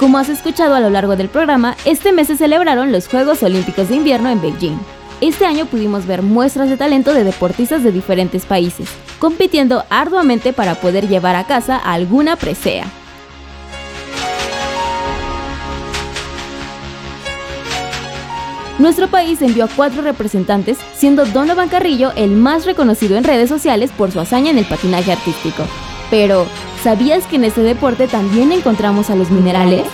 Como 0.00 0.18
has 0.18 0.28
escuchado 0.28 0.74
a 0.74 0.80
lo 0.80 0.90
largo 0.90 1.14
del 1.14 1.28
programa, 1.28 1.76
este 1.84 2.10
mes 2.10 2.26
se 2.26 2.36
celebraron 2.36 2.90
los 2.90 3.06
Juegos 3.06 3.40
Olímpicos 3.44 3.88
de 3.88 3.96
Invierno 3.96 4.30
en 4.30 4.40
Beijing. 4.40 4.78
Este 5.20 5.44
año 5.44 5.66
pudimos 5.66 6.06
ver 6.06 6.22
muestras 6.22 6.68
de 6.68 6.76
talento 6.76 7.14
de 7.14 7.22
deportistas 7.22 7.84
de 7.84 7.92
diferentes 7.92 8.44
países, 8.44 8.88
compitiendo 9.20 9.84
arduamente 9.90 10.52
para 10.52 10.74
poder 10.74 11.06
llevar 11.06 11.36
a 11.36 11.44
casa 11.44 11.76
alguna 11.76 12.34
presea. 12.34 12.86
Nuestro 18.80 19.08
país 19.08 19.42
envió 19.42 19.64
a 19.64 19.68
cuatro 19.68 20.02
representantes, 20.02 20.78
siendo 20.94 21.26
Donovan 21.26 21.68
Carrillo 21.68 22.12
el 22.16 22.30
más 22.30 22.64
reconocido 22.64 23.16
en 23.16 23.24
redes 23.24 23.48
sociales 23.48 23.90
por 23.96 24.10
su 24.10 24.20
hazaña 24.20 24.50
en 24.50 24.58
el 24.58 24.64
patinaje 24.64 25.12
artístico. 25.12 25.64
Pero, 26.10 26.46
¿sabías 26.82 27.26
que 27.26 27.36
en 27.36 27.44
este 27.44 27.62
deporte 27.62 28.08
también 28.08 28.52
encontramos 28.52 29.10
a 29.10 29.16
los 29.16 29.30
minerales? 29.30 29.86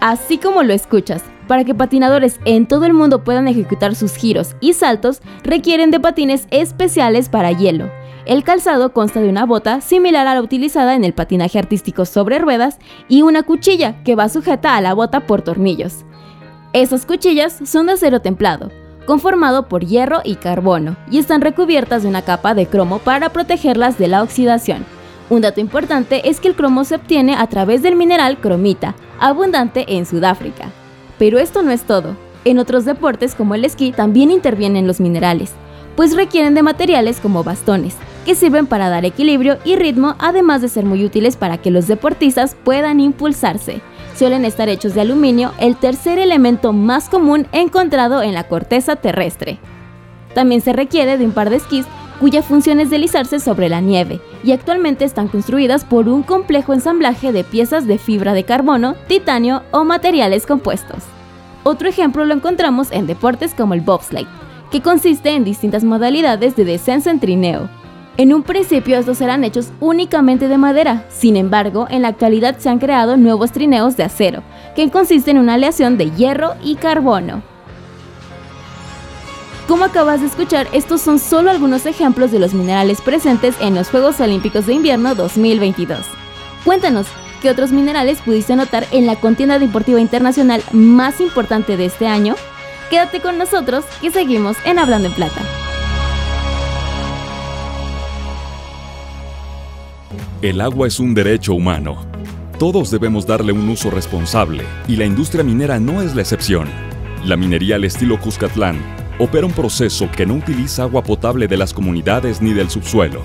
Así 0.00 0.36
como 0.36 0.62
lo 0.62 0.74
escuchas, 0.74 1.22
para 1.48 1.64
que 1.64 1.74
patinadores 1.74 2.38
en 2.44 2.66
todo 2.66 2.84
el 2.84 2.92
mundo 2.92 3.24
puedan 3.24 3.48
ejecutar 3.48 3.94
sus 3.94 4.14
giros 4.16 4.54
y 4.60 4.74
saltos, 4.74 5.22
requieren 5.42 5.90
de 5.90 6.00
patines 6.00 6.46
especiales 6.50 7.30
para 7.30 7.50
hielo. 7.52 7.90
El 8.26 8.42
calzado 8.42 8.94
consta 8.94 9.20
de 9.20 9.28
una 9.28 9.44
bota 9.44 9.82
similar 9.82 10.26
a 10.26 10.34
la 10.34 10.40
utilizada 10.40 10.94
en 10.94 11.04
el 11.04 11.12
patinaje 11.12 11.58
artístico 11.58 12.06
sobre 12.06 12.38
ruedas 12.38 12.78
y 13.06 13.20
una 13.20 13.42
cuchilla 13.42 14.02
que 14.02 14.14
va 14.14 14.30
sujeta 14.30 14.76
a 14.76 14.80
la 14.80 14.94
bota 14.94 15.26
por 15.26 15.42
tornillos. 15.42 16.06
Esas 16.72 17.04
cuchillas 17.04 17.58
son 17.66 17.86
de 17.86 17.92
acero 17.92 18.20
templado, 18.20 18.70
conformado 19.04 19.68
por 19.68 19.84
hierro 19.84 20.22
y 20.24 20.36
carbono, 20.36 20.96
y 21.10 21.18
están 21.18 21.42
recubiertas 21.42 22.02
de 22.02 22.08
una 22.08 22.22
capa 22.22 22.54
de 22.54 22.66
cromo 22.66 22.98
para 22.98 23.28
protegerlas 23.28 23.98
de 23.98 24.08
la 24.08 24.22
oxidación. 24.22 24.86
Un 25.28 25.42
dato 25.42 25.60
importante 25.60 26.28
es 26.28 26.40
que 26.40 26.48
el 26.48 26.56
cromo 26.56 26.84
se 26.84 26.94
obtiene 26.94 27.36
a 27.36 27.46
través 27.46 27.82
del 27.82 27.94
mineral 27.94 28.38
cromita, 28.38 28.94
abundante 29.20 29.84
en 29.96 30.06
Sudáfrica. 30.06 30.70
Pero 31.18 31.38
esto 31.38 31.62
no 31.62 31.72
es 31.72 31.82
todo. 31.82 32.16
En 32.46 32.58
otros 32.58 32.86
deportes 32.86 33.34
como 33.34 33.54
el 33.54 33.66
esquí 33.66 33.92
también 33.92 34.30
intervienen 34.30 34.86
los 34.86 34.98
minerales, 34.98 35.52
pues 35.94 36.16
requieren 36.16 36.54
de 36.54 36.62
materiales 36.62 37.20
como 37.20 37.44
bastones, 37.44 37.96
que 38.24 38.34
sirven 38.34 38.66
para 38.66 38.88
dar 38.88 39.04
equilibrio 39.04 39.58
y 39.64 39.76
ritmo, 39.76 40.16
además 40.18 40.62
de 40.62 40.68
ser 40.68 40.84
muy 40.84 41.04
útiles 41.04 41.36
para 41.36 41.58
que 41.58 41.70
los 41.70 41.86
deportistas 41.86 42.56
puedan 42.64 43.00
impulsarse. 43.00 43.80
Suelen 44.16 44.44
estar 44.44 44.68
hechos 44.68 44.94
de 44.94 45.02
aluminio, 45.02 45.52
el 45.58 45.76
tercer 45.76 46.18
elemento 46.18 46.72
más 46.72 47.08
común 47.08 47.46
encontrado 47.52 48.22
en 48.22 48.34
la 48.34 48.44
corteza 48.44 48.96
terrestre. 48.96 49.58
También 50.34 50.60
se 50.60 50.72
requiere 50.72 51.18
de 51.18 51.24
un 51.24 51.32
par 51.32 51.50
de 51.50 51.56
esquís 51.56 51.86
cuya 52.20 52.42
función 52.42 52.80
es 52.80 52.90
deslizarse 52.90 53.40
sobre 53.40 53.68
la 53.68 53.80
nieve, 53.80 54.20
y 54.44 54.52
actualmente 54.52 55.04
están 55.04 55.28
construidas 55.28 55.84
por 55.84 56.08
un 56.08 56.22
complejo 56.22 56.72
ensamblaje 56.72 57.32
de 57.32 57.44
piezas 57.44 57.86
de 57.86 57.98
fibra 57.98 58.34
de 58.34 58.44
carbono, 58.44 58.94
titanio 59.08 59.62
o 59.72 59.84
materiales 59.84 60.46
compuestos. 60.46 61.02
Otro 61.64 61.88
ejemplo 61.88 62.24
lo 62.24 62.34
encontramos 62.34 62.92
en 62.92 63.06
deportes 63.06 63.52
como 63.52 63.74
el 63.74 63.80
bobsleigh, 63.80 64.28
que 64.70 64.80
consiste 64.80 65.30
en 65.30 65.44
distintas 65.44 65.82
modalidades 65.82 66.56
de 66.56 66.64
descenso 66.64 67.10
en 67.10 67.20
trineo. 67.20 67.68
En 68.16 68.32
un 68.32 68.44
principio 68.44 68.96
estos 68.96 69.20
eran 69.20 69.42
hechos 69.42 69.70
únicamente 69.80 70.46
de 70.46 70.56
madera, 70.56 71.04
sin 71.08 71.36
embargo, 71.36 71.88
en 71.90 72.02
la 72.02 72.08
actualidad 72.08 72.58
se 72.58 72.68
han 72.68 72.78
creado 72.78 73.16
nuevos 73.16 73.50
trineos 73.50 73.96
de 73.96 74.04
acero, 74.04 74.44
que 74.76 74.88
consisten 74.88 75.36
en 75.36 75.42
una 75.42 75.54
aleación 75.54 75.98
de 75.98 76.12
hierro 76.12 76.54
y 76.62 76.76
carbono. 76.76 77.42
Como 79.66 79.84
acabas 79.84 80.20
de 80.20 80.28
escuchar, 80.28 80.68
estos 80.72 81.00
son 81.00 81.18
solo 81.18 81.50
algunos 81.50 81.86
ejemplos 81.86 82.30
de 82.30 82.38
los 82.38 82.54
minerales 82.54 83.00
presentes 83.00 83.56
en 83.60 83.74
los 83.74 83.88
Juegos 83.88 84.20
Olímpicos 84.20 84.66
de 84.66 84.74
Invierno 84.74 85.16
2022. 85.16 85.98
Cuéntanos, 86.64 87.06
¿qué 87.42 87.50
otros 87.50 87.72
minerales 87.72 88.20
pudiste 88.20 88.54
notar 88.54 88.86
en 88.92 89.06
la 89.06 89.16
contienda 89.16 89.58
deportiva 89.58 89.98
internacional 89.98 90.62
más 90.70 91.20
importante 91.20 91.76
de 91.76 91.86
este 91.86 92.06
año? 92.06 92.36
Quédate 92.90 93.20
con 93.20 93.38
nosotros 93.38 93.84
que 94.00 94.12
seguimos 94.12 94.56
en 94.64 94.78
Hablando 94.78 95.08
en 95.08 95.14
Plata. 95.14 95.63
El 100.44 100.60
agua 100.60 100.86
es 100.86 101.00
un 101.00 101.14
derecho 101.14 101.54
humano. 101.54 102.04
Todos 102.58 102.90
debemos 102.90 103.26
darle 103.26 103.50
un 103.50 103.66
uso 103.66 103.90
responsable 103.90 104.62
y 104.86 104.96
la 104.96 105.06
industria 105.06 105.42
minera 105.42 105.80
no 105.80 106.02
es 106.02 106.14
la 106.14 106.20
excepción. 106.20 106.68
La 107.24 107.38
minería 107.38 107.76
al 107.76 107.84
estilo 107.84 108.20
Cuscatlán 108.20 108.76
opera 109.18 109.46
un 109.46 109.54
proceso 109.54 110.06
que 110.14 110.26
no 110.26 110.34
utiliza 110.34 110.82
agua 110.82 111.02
potable 111.02 111.48
de 111.48 111.56
las 111.56 111.72
comunidades 111.72 112.42
ni 112.42 112.52
del 112.52 112.68
subsuelo. 112.68 113.22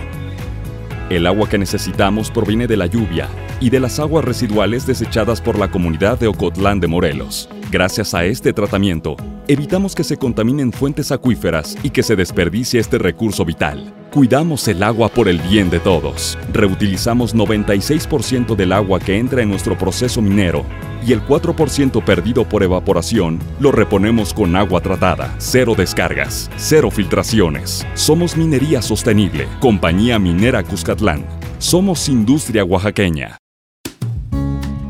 El 1.09 1.27
agua 1.27 1.49
que 1.49 1.57
necesitamos 1.57 2.31
proviene 2.31 2.67
de 2.67 2.77
la 2.77 2.85
lluvia 2.85 3.27
y 3.59 3.69
de 3.69 3.81
las 3.81 3.99
aguas 3.99 4.23
residuales 4.23 4.87
desechadas 4.87 5.41
por 5.41 5.59
la 5.59 5.69
comunidad 5.69 6.17
de 6.21 6.27
Ocotlán 6.27 6.79
de 6.79 6.87
Morelos. 6.87 7.49
Gracias 7.69 8.13
a 8.13 8.23
este 8.23 8.53
tratamiento, 8.53 9.17
evitamos 9.49 9.93
que 9.93 10.05
se 10.05 10.15
contaminen 10.15 10.71
fuentes 10.71 11.11
acuíferas 11.11 11.75
y 11.83 11.89
que 11.89 12.01
se 12.01 12.15
desperdicie 12.15 12.79
este 12.79 12.97
recurso 12.97 13.43
vital. 13.43 13.98
Cuidamos 14.11 14.67
el 14.67 14.81
agua 14.81 15.07
por 15.07 15.27
el 15.27 15.39
bien 15.39 15.69
de 15.69 15.79
todos. 15.79 16.35
Reutilizamos 16.51 17.35
96% 17.35 18.55
del 18.55 18.71
agua 18.71 18.99
que 18.99 19.19
entra 19.19 19.43
en 19.43 19.49
nuestro 19.49 19.77
proceso 19.77 20.19
minero 20.19 20.65
y 21.05 21.13
el 21.13 21.23
4% 21.23 22.03
perdido 22.03 22.43
por 22.43 22.63
evaporación 22.63 23.39
lo 23.59 23.71
reponemos 23.71 24.33
con 24.33 24.55
agua 24.55 24.81
tratada. 24.81 25.35
Cero 25.37 25.75
descargas, 25.77 26.49
cero 26.57 26.89
filtraciones. 26.89 27.85
Somos 27.93 28.35
Minería 28.35 28.81
Sostenible, 28.81 29.47
Compañía 29.59 30.17
Minera 30.17 30.63
Cuscatlán. 30.63 31.23
Somos 31.59 32.09
Industria 32.09 32.63
Oaxaqueña. 32.63 33.37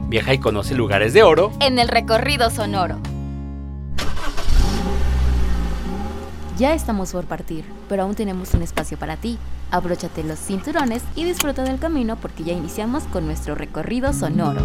Viaja 0.07 0.33
y 0.33 0.37
conoce 0.37 0.75
lugares 0.75 1.13
de 1.13 1.23
oro 1.23 1.51
en 1.59 1.77
el 1.77 1.89
recorrido 1.89 2.49
sonoro. 2.49 3.01
Ya 6.59 6.73
estamos 6.73 7.13
por 7.13 7.23
partir, 7.23 7.63
pero 7.87 8.03
aún 8.03 8.15
tenemos 8.15 8.53
un 8.53 8.61
espacio 8.61 8.99
para 8.99 9.15
ti. 9.15 9.37
Abróchate 9.71 10.25
los 10.25 10.37
cinturones 10.39 11.01
y 11.15 11.23
disfruta 11.23 11.63
del 11.63 11.79
camino 11.79 12.17
porque 12.17 12.43
ya 12.43 12.51
iniciamos 12.51 13.05
con 13.05 13.25
nuestro 13.25 13.55
recorrido 13.55 14.11
sonoro. 14.11 14.59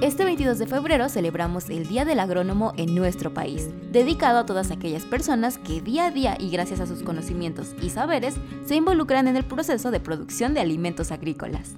Este 0.00 0.24
22 0.24 0.60
de 0.60 0.66
febrero 0.68 1.08
celebramos 1.08 1.68
el 1.70 1.88
Día 1.88 2.04
del 2.04 2.20
Agrónomo 2.20 2.72
en 2.76 2.94
nuestro 2.94 3.34
país, 3.34 3.70
dedicado 3.90 4.38
a 4.38 4.46
todas 4.46 4.70
aquellas 4.70 5.02
personas 5.02 5.58
que 5.58 5.80
día 5.80 6.06
a 6.06 6.10
día 6.12 6.36
y 6.38 6.50
gracias 6.50 6.78
a 6.78 6.86
sus 6.86 7.02
conocimientos 7.02 7.74
y 7.82 7.90
saberes 7.90 8.36
se 8.64 8.76
involucran 8.76 9.26
en 9.26 9.34
el 9.34 9.44
proceso 9.44 9.90
de 9.90 9.98
producción 9.98 10.54
de 10.54 10.60
alimentos 10.60 11.10
agrícolas. 11.10 11.72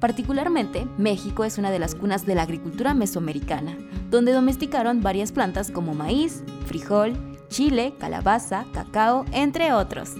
Particularmente, 0.00 0.86
México 0.96 1.44
es 1.44 1.58
una 1.58 1.70
de 1.70 1.80
las 1.80 1.94
cunas 1.94 2.24
de 2.24 2.36
la 2.36 2.42
agricultura 2.42 2.94
mesoamericana, 2.94 3.76
donde 4.08 4.32
domesticaron 4.32 5.02
varias 5.02 5.32
plantas 5.32 5.70
como 5.70 5.94
maíz, 5.94 6.42
frijol, 6.66 7.12
chile, 7.48 7.94
calabaza, 7.98 8.66
cacao, 8.72 9.24
entre 9.32 9.72
otros. 9.72 10.14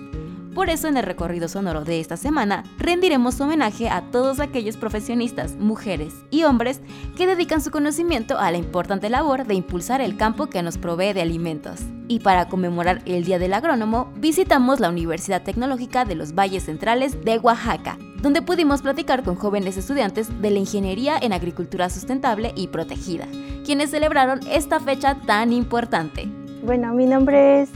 Por 0.55 0.71
eso 0.71 0.89
en 0.89 0.97
el 0.97 1.05
recorrido 1.05 1.47
sonoro 1.47 1.85
de 1.85 2.01
esta 2.01 2.17
semana 2.17 2.65
rendiremos 2.79 3.41
homenaje 3.41 3.89
a 3.89 4.11
todos 4.11 4.41
aquellos 4.41 4.77
profesionistas, 4.77 5.55
mujeres 5.55 6.15
y 6.31 6.43
hombres 6.43 6.81
que 7.17 7.29
dedican 7.29 7.61
su 7.61 7.71
conocimiento 7.71 8.39
a 8.39 8.51
la 8.51 8.59
importante 8.59 9.09
labor 9.09 9.47
de 9.47 9.55
impulsar 9.55 10.01
el 10.01 10.17
campo 10.17 10.49
que 10.49 10.63
nos 10.63 10.77
provee 10.77 11.13
de 11.13 11.23
alimentos. 11.23 11.79
Y 12.09 12.21
para 12.21 12.49
conmemorar 12.49 13.03
el 13.05 13.25
Día 13.25 13.39
del 13.39 13.53
Agrónomo, 13.53 14.13
visitamos 14.17 14.81
la 14.81 14.89
Universidad 14.89 15.43
Tecnológica 15.43 16.05
de 16.05 16.17
los 16.17 16.35
Valles 16.35 16.65
Centrales 16.65 17.25
de 17.25 17.39
Oaxaca, 17.39 17.97
donde 18.23 18.43
pudimos 18.43 18.83
platicar 18.83 19.23
con 19.23 19.37
jóvenes 19.37 19.77
estudiantes 19.77 20.41
de 20.41 20.51
la 20.51 20.59
Ingeniería 20.59 21.17
en 21.21 21.33
Agricultura 21.33 21.89
Sustentable 21.91 22.53
y 22.57 22.69
Protegida, 22.69 23.27
quienes 23.65 23.91
celebraron 23.91 24.41
esta 24.51 24.81
fecha 24.81 25.17
tan 25.27 25.53
importante. 25.53 26.29
Bueno, 26.65 26.93
mi 26.93 27.07
nombre 27.07 27.63
es 27.63 27.71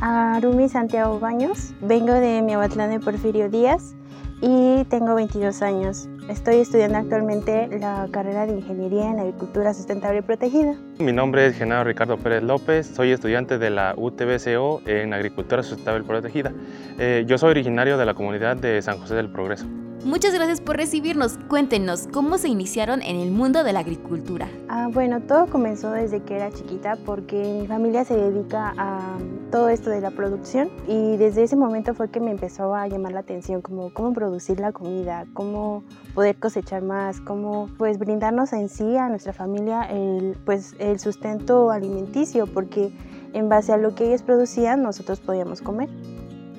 Arumi 0.00 0.68
Santiago 0.68 1.18
Baños, 1.18 1.72
vengo 1.80 2.12
de 2.12 2.42
Miahuatlán 2.42 2.90
de 2.90 3.00
Porfirio 3.00 3.50
Díaz 3.50 3.94
y 4.40 4.84
tengo 4.84 5.14
22 5.14 5.62
años. 5.62 6.08
Estoy 6.30 6.60
estudiando 6.60 6.96
actualmente 6.96 7.66
la 7.80 8.06
carrera 8.12 8.46
de 8.46 8.52
Ingeniería 8.52 9.10
en 9.10 9.18
Agricultura 9.18 9.74
Sustentable 9.74 10.20
y 10.20 10.22
Protegida. 10.22 10.76
Mi 11.00 11.10
nombre 11.10 11.44
es 11.44 11.56
Genaro 11.56 11.82
Ricardo 11.82 12.16
Pérez 12.18 12.44
López, 12.44 12.86
soy 12.86 13.10
estudiante 13.10 13.58
de 13.58 13.68
la 13.68 13.94
UTBCO 13.96 14.80
en 14.86 15.12
Agricultura 15.12 15.64
Sustentable 15.64 16.04
y 16.04 16.06
Protegida. 16.06 16.52
Eh, 17.00 17.24
yo 17.26 17.36
soy 17.36 17.50
originario 17.50 17.98
de 17.98 18.06
la 18.06 18.14
comunidad 18.14 18.56
de 18.56 18.80
San 18.80 18.98
José 19.00 19.16
del 19.16 19.28
Progreso. 19.28 19.66
Muchas 20.04 20.32
gracias 20.32 20.62
por 20.62 20.78
recibirnos. 20.78 21.38
Cuéntenos, 21.46 22.08
¿cómo 22.10 22.38
se 22.38 22.48
iniciaron 22.48 23.02
en 23.02 23.16
el 23.16 23.30
mundo 23.30 23.62
de 23.62 23.74
la 23.74 23.80
agricultura? 23.80 24.48
Ah, 24.68 24.88
bueno, 24.90 25.20
todo 25.20 25.46
comenzó 25.46 25.90
desde 25.90 26.22
que 26.22 26.36
era 26.36 26.50
chiquita 26.50 26.96
porque 27.04 27.58
mi 27.60 27.66
familia 27.66 28.04
se 28.06 28.16
dedica 28.16 28.72
a 28.78 29.18
todo 29.50 29.68
esto 29.68 29.90
de 29.90 30.00
la 30.00 30.10
producción 30.10 30.70
y 30.88 31.18
desde 31.18 31.42
ese 31.42 31.54
momento 31.54 31.92
fue 31.92 32.08
que 32.10 32.18
me 32.18 32.30
empezó 32.30 32.74
a 32.74 32.88
llamar 32.88 33.12
la 33.12 33.20
atención 33.20 33.60
como 33.60 33.92
cómo 33.92 34.14
producir 34.14 34.58
la 34.58 34.72
comida, 34.72 35.26
cómo 35.34 35.84
poder 36.14 36.36
cosechar 36.36 36.82
más, 36.82 37.20
cómo 37.20 37.68
pues 37.76 37.98
brindarnos 37.98 38.54
en 38.54 38.70
sí 38.70 38.96
a 38.96 39.10
nuestra 39.10 39.34
familia 39.34 39.82
el, 39.82 40.34
pues, 40.46 40.74
el 40.78 40.98
sustento 40.98 41.70
alimenticio 41.70 42.46
porque 42.46 42.90
en 43.34 43.50
base 43.50 43.74
a 43.74 43.76
lo 43.76 43.94
que 43.94 44.06
ellos 44.06 44.22
producían 44.22 44.82
nosotros 44.82 45.20
podíamos 45.20 45.60
comer. 45.60 45.90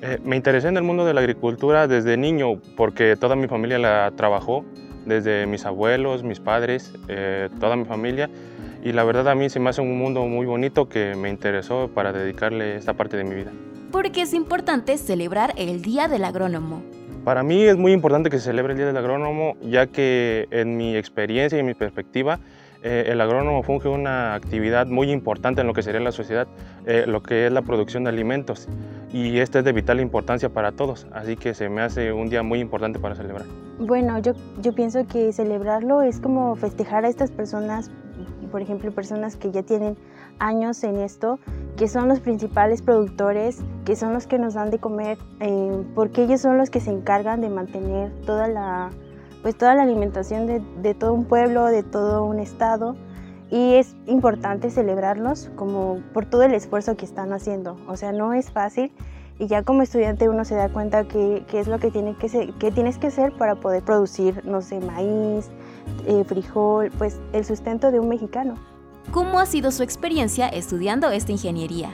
Eh, 0.04 0.18
me 0.24 0.34
interesé 0.34 0.66
en 0.66 0.76
el 0.76 0.82
mundo 0.82 1.04
de 1.04 1.14
la 1.14 1.20
agricultura 1.20 1.86
desde 1.86 2.16
niño 2.16 2.60
porque 2.76 3.14
toda 3.16 3.36
mi 3.36 3.46
familia 3.46 3.78
la 3.78 4.12
trabajó, 4.16 4.64
desde 5.06 5.46
mis 5.46 5.64
abuelos, 5.64 6.24
mis 6.24 6.40
padres, 6.40 6.92
eh, 7.06 7.48
toda 7.60 7.76
mi 7.76 7.84
familia. 7.84 8.28
Y 8.82 8.90
la 8.90 9.04
verdad 9.04 9.28
a 9.28 9.36
mí 9.36 9.48
se 9.48 9.60
me 9.60 9.70
hace 9.70 9.80
un 9.80 9.96
mundo 9.96 10.26
muy 10.26 10.44
bonito 10.44 10.88
que 10.88 11.14
me 11.14 11.30
interesó 11.30 11.88
para 11.94 12.12
dedicarle 12.12 12.74
esta 12.74 12.94
parte 12.94 13.16
de 13.16 13.22
mi 13.22 13.36
vida. 13.36 13.52
Porque 13.92 14.22
es 14.22 14.34
importante 14.34 14.98
celebrar 14.98 15.54
el 15.56 15.82
Día 15.82 16.08
del 16.08 16.24
Agrónomo. 16.24 16.82
Para 17.22 17.44
mí 17.44 17.62
es 17.62 17.76
muy 17.76 17.92
importante 17.92 18.28
que 18.28 18.38
se 18.38 18.46
celebre 18.46 18.72
el 18.72 18.78
Día 18.78 18.86
del 18.86 18.96
Agrónomo, 18.96 19.56
ya 19.62 19.86
que 19.86 20.48
en 20.50 20.76
mi 20.76 20.96
experiencia 20.96 21.58
y 21.58 21.60
en 21.60 21.66
mi 21.66 21.74
perspectiva, 21.74 22.40
eh, 22.82 23.04
el 23.08 23.20
agrónomo 23.20 23.62
funge 23.62 23.88
una 23.88 24.34
actividad 24.34 24.86
muy 24.88 25.10
importante 25.10 25.60
en 25.60 25.68
lo 25.68 25.72
que 25.72 25.82
sería 25.82 26.00
la 26.00 26.10
sociedad, 26.10 26.48
eh, 26.84 27.04
lo 27.06 27.22
que 27.22 27.46
es 27.46 27.52
la 27.52 27.62
producción 27.62 28.04
de 28.04 28.10
alimentos, 28.10 28.68
y 29.12 29.38
este 29.38 29.60
es 29.60 29.64
de 29.64 29.72
vital 29.72 30.00
importancia 30.00 30.48
para 30.48 30.72
todos, 30.72 31.06
así 31.12 31.36
que 31.36 31.54
se 31.54 31.68
me 31.68 31.82
hace 31.82 32.12
un 32.12 32.28
día 32.28 32.42
muy 32.42 32.58
importante 32.58 32.98
para 32.98 33.14
celebrar. 33.14 33.46
Bueno, 33.78 34.18
yo, 34.18 34.32
yo 34.60 34.74
pienso 34.74 35.06
que 35.06 35.32
celebrarlo 35.32 36.02
es 36.02 36.18
como 36.18 36.56
festejar 36.56 37.04
a 37.04 37.08
estas 37.08 37.30
personas, 37.30 37.90
por 38.50 38.62
ejemplo, 38.62 38.90
personas 38.90 39.36
que 39.36 39.52
ya 39.52 39.62
tienen 39.62 39.96
años 40.40 40.82
en 40.82 40.96
esto, 40.96 41.38
que 41.76 41.86
son 41.86 42.08
los 42.08 42.18
principales 42.18 42.82
productores, 42.82 43.60
que 43.84 43.94
son 43.94 44.12
los 44.12 44.26
que 44.26 44.38
nos 44.38 44.54
dan 44.54 44.70
de 44.70 44.78
comer, 44.78 45.18
eh, 45.40 45.84
porque 45.94 46.24
ellos 46.24 46.40
son 46.40 46.58
los 46.58 46.68
que 46.68 46.80
se 46.80 46.90
encargan 46.90 47.40
de 47.40 47.48
mantener 47.48 48.10
toda 48.26 48.48
la, 48.48 48.90
pues 49.42 49.56
toda 49.56 49.74
la 49.74 49.82
alimentación 49.82 50.46
de, 50.46 50.62
de, 50.80 50.94
todo 50.94 51.12
un 51.12 51.24
pueblo, 51.24 51.66
de 51.66 51.82
todo 51.82 52.24
un 52.24 52.38
estado. 52.38 52.96
Y 53.50 53.74
es 53.74 53.94
importante 54.06 54.70
celebrarlos 54.70 55.50
como 55.56 56.00
por 56.14 56.24
todo 56.24 56.42
el 56.44 56.54
esfuerzo 56.54 56.96
que 56.96 57.04
están 57.04 57.32
haciendo. 57.32 57.76
O 57.86 57.96
sea, 57.96 58.12
no 58.12 58.32
es 58.32 58.50
fácil 58.50 58.92
y 59.38 59.46
ya 59.46 59.62
como 59.62 59.82
estudiante 59.82 60.28
uno 60.28 60.44
se 60.44 60.54
da 60.54 60.68
cuenta 60.68 61.04
que, 61.04 61.44
que 61.48 61.60
es 61.60 61.66
lo 61.66 61.78
que, 61.78 61.90
tiene 61.90 62.16
que, 62.16 62.28
ser, 62.28 62.52
que 62.54 62.70
tienes 62.70 62.98
que 62.98 63.08
hacer 63.08 63.32
para 63.32 63.56
poder 63.56 63.82
producir, 63.82 64.44
no 64.44 64.62
sé, 64.62 64.78
maíz, 64.78 65.50
eh, 66.06 66.24
frijol, 66.24 66.90
pues 66.96 67.20
el 67.32 67.44
sustento 67.44 67.90
de 67.90 67.98
un 67.98 68.08
mexicano. 68.08 68.54
¿Cómo 69.10 69.40
ha 69.40 69.46
sido 69.46 69.72
su 69.72 69.82
experiencia 69.82 70.48
estudiando 70.48 71.10
esta 71.10 71.32
ingeniería? 71.32 71.90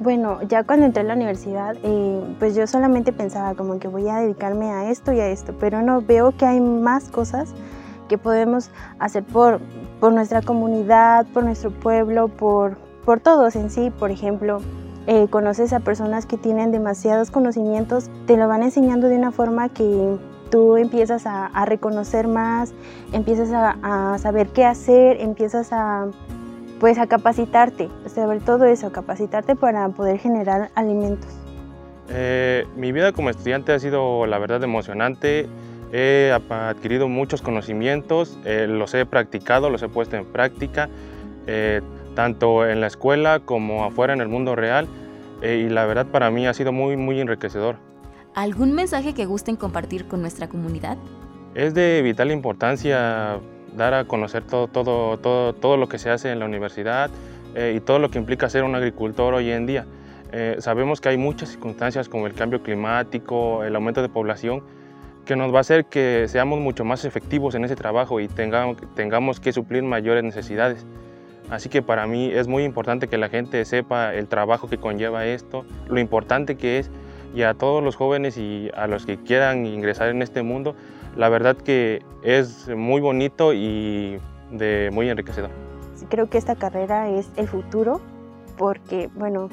Bueno, 0.00 0.40
ya 0.48 0.64
cuando 0.64 0.86
entré 0.86 1.02
a 1.02 1.04
la 1.04 1.12
universidad, 1.12 1.76
eh, 1.82 2.24
pues 2.38 2.54
yo 2.54 2.66
solamente 2.66 3.12
pensaba 3.12 3.54
como 3.54 3.78
que 3.78 3.86
voy 3.86 4.08
a 4.08 4.16
dedicarme 4.16 4.70
a 4.72 4.90
esto 4.90 5.12
y 5.12 5.20
a 5.20 5.28
esto, 5.28 5.54
pero 5.60 5.82
no 5.82 6.00
veo 6.00 6.34
que 6.34 6.46
hay 6.46 6.58
más 6.58 7.10
cosas 7.10 7.52
que 8.08 8.16
podemos 8.16 8.70
hacer 8.98 9.24
por, 9.24 9.60
por 10.00 10.14
nuestra 10.14 10.40
comunidad, 10.40 11.26
por 11.34 11.44
nuestro 11.44 11.70
pueblo, 11.70 12.28
por, 12.28 12.78
por 13.04 13.20
todos 13.20 13.56
en 13.56 13.68
sí. 13.68 13.90
Por 13.90 14.10
ejemplo, 14.10 14.62
eh, 15.06 15.26
conoces 15.28 15.74
a 15.74 15.80
personas 15.80 16.24
que 16.24 16.38
tienen 16.38 16.72
demasiados 16.72 17.30
conocimientos, 17.30 18.08
te 18.26 18.38
lo 18.38 18.48
van 18.48 18.62
enseñando 18.62 19.06
de 19.06 19.18
una 19.18 19.32
forma 19.32 19.68
que 19.68 20.16
tú 20.50 20.78
empiezas 20.78 21.26
a, 21.26 21.50
reconocer 21.66 22.26
más, 22.26 22.72
empiezas 23.12 23.50
a 23.52 24.16
saber 24.18 24.48
qué 24.48 24.64
hacer, 24.64 25.20
empiezas 25.20 25.74
a 25.74 26.06
pues 26.80 26.98
a 26.98 27.06
capacitarte, 27.06 27.90
saber 28.06 28.40
todo 28.42 28.64
eso, 28.64 28.90
capacitarte 28.90 29.54
para 29.54 29.88
poder 29.90 30.18
generar 30.18 30.70
alimentos. 30.74 31.30
Eh, 32.08 32.66
mi 32.74 32.90
vida 32.90 33.12
como 33.12 33.30
estudiante 33.30 33.72
ha 33.72 33.78
sido 33.78 34.26
la 34.26 34.38
verdad 34.38 34.64
emocionante, 34.64 35.46
he 35.92 36.32
adquirido 36.32 37.06
muchos 37.06 37.42
conocimientos, 37.42 38.38
eh, 38.44 38.66
los 38.66 38.94
he 38.94 39.04
practicado, 39.04 39.68
los 39.70 39.82
he 39.82 39.88
puesto 39.88 40.16
en 40.16 40.24
práctica, 40.24 40.88
eh, 41.46 41.82
tanto 42.14 42.66
en 42.66 42.80
la 42.80 42.86
escuela 42.86 43.40
como 43.40 43.84
afuera 43.84 44.14
en 44.14 44.22
el 44.22 44.28
mundo 44.28 44.56
real, 44.56 44.88
eh, 45.42 45.64
y 45.66 45.68
la 45.68 45.84
verdad 45.84 46.06
para 46.06 46.30
mí 46.30 46.46
ha 46.46 46.54
sido 46.54 46.72
muy, 46.72 46.96
muy 46.96 47.20
enriquecedor. 47.20 47.76
¿Algún 48.34 48.72
mensaje 48.72 49.12
que 49.12 49.26
gusten 49.26 49.56
compartir 49.56 50.06
con 50.06 50.22
nuestra 50.22 50.48
comunidad? 50.48 50.96
Es 51.54 51.74
de 51.74 52.00
vital 52.02 52.30
importancia 52.30 53.38
dar 53.76 53.94
a 53.94 54.04
conocer 54.04 54.42
todo, 54.42 54.68
todo, 54.68 55.18
todo, 55.18 55.52
todo 55.54 55.76
lo 55.76 55.88
que 55.88 55.98
se 55.98 56.10
hace 56.10 56.30
en 56.30 56.38
la 56.38 56.44
universidad 56.44 57.10
eh, 57.54 57.74
y 57.76 57.80
todo 57.80 57.98
lo 57.98 58.10
que 58.10 58.18
implica 58.18 58.48
ser 58.48 58.64
un 58.64 58.74
agricultor 58.74 59.34
hoy 59.34 59.50
en 59.50 59.66
día. 59.66 59.86
Eh, 60.32 60.56
sabemos 60.60 61.00
que 61.00 61.08
hay 61.08 61.16
muchas 61.16 61.48
circunstancias 61.50 62.08
como 62.08 62.26
el 62.26 62.34
cambio 62.34 62.62
climático, 62.62 63.64
el 63.64 63.74
aumento 63.74 64.02
de 64.02 64.08
población, 64.08 64.62
que 65.24 65.36
nos 65.36 65.52
va 65.52 65.58
a 65.58 65.60
hacer 65.60 65.86
que 65.86 66.26
seamos 66.28 66.60
mucho 66.60 66.84
más 66.84 67.04
efectivos 67.04 67.54
en 67.54 67.64
ese 67.64 67.76
trabajo 67.76 68.20
y 68.20 68.28
tengamos, 68.28 68.76
tengamos 68.94 69.40
que 69.40 69.52
suplir 69.52 69.82
mayores 69.82 70.22
necesidades. 70.22 70.86
Así 71.50 71.68
que 71.68 71.82
para 71.82 72.06
mí 72.06 72.30
es 72.32 72.46
muy 72.46 72.62
importante 72.62 73.08
que 73.08 73.18
la 73.18 73.28
gente 73.28 73.64
sepa 73.64 74.14
el 74.14 74.28
trabajo 74.28 74.68
que 74.68 74.78
conlleva 74.78 75.26
esto, 75.26 75.64
lo 75.88 75.98
importante 75.98 76.56
que 76.56 76.78
es, 76.78 76.90
y 77.34 77.42
a 77.42 77.54
todos 77.54 77.82
los 77.82 77.96
jóvenes 77.96 78.38
y 78.38 78.70
a 78.74 78.86
los 78.86 79.04
que 79.04 79.18
quieran 79.18 79.66
ingresar 79.66 80.08
en 80.08 80.22
este 80.22 80.42
mundo, 80.42 80.76
la 81.16 81.28
verdad 81.28 81.56
que 81.56 82.02
es 82.22 82.68
muy 82.68 83.00
bonito 83.00 83.52
y 83.52 84.18
de 84.50 84.90
muy 84.92 85.08
enriquecedor. 85.08 85.50
Creo 86.08 86.28
que 86.28 86.38
esta 86.38 86.56
carrera 86.56 87.08
es 87.08 87.30
el 87.36 87.46
futuro 87.46 88.00
porque, 88.56 89.08
bueno, 89.14 89.48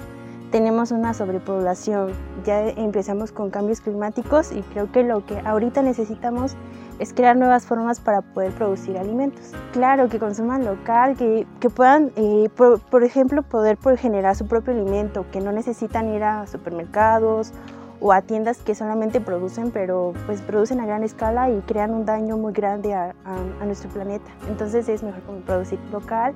tenemos 0.52 0.92
una 0.92 1.14
sobrepoblación, 1.14 2.12
ya 2.46 2.70
empezamos 2.70 3.32
con 3.32 3.50
cambios 3.50 3.82
climáticos 3.82 4.52
y 4.52 4.62
creo 4.62 4.92
que 4.92 5.04
lo 5.04 5.26
que 5.26 5.40
ahorita 5.40 5.82
necesitamos 5.82 6.56
es 7.00 7.14
crear 7.14 7.36
nuevas 7.36 7.66
formas 7.66 8.00
para 8.00 8.22
poder 8.22 8.52
producir 8.54 8.98
alimentos. 8.98 9.52
Claro, 9.72 10.10
que 10.10 10.20
consuman 10.20 10.66
local, 10.66 11.16
que, 11.16 11.46
que 11.60 11.70
puedan, 11.70 12.12
eh, 12.16 12.50
por, 12.56 12.80
por, 12.80 13.04
ejemplo, 13.04 13.44
poder 13.44 13.78
generar 13.98 14.36
su 14.36 14.48
propio 14.48 14.74
alimento, 14.74 15.26
que 15.32 15.42
no 15.42 15.52
necesitan 15.52 16.14
ir 16.14 16.24
a 16.24 16.48
supermercados 16.48 17.52
o 18.00 18.12
a 18.12 18.22
tiendas 18.22 18.58
que 18.60 18.76
solamente 18.76 19.22
producen, 19.22 19.72
pero 19.72 20.14
pues 20.26 20.42
producen 20.42 20.80
a 20.80 20.86
gran 20.86 21.04
escala 21.04 21.50
y 21.50 21.60
crean 21.62 21.92
un 21.92 22.06
daño 22.06 22.38
muy 22.38 22.54
grande 22.54 22.94
a, 22.94 23.16
a, 23.26 23.36
a 23.62 23.66
nuestro 23.66 23.90
planeta. 23.90 24.30
Entonces 24.50 24.88
es 24.90 25.04
mejor 25.04 25.22
como 25.24 25.40
producir 25.40 25.80
local, 25.92 26.34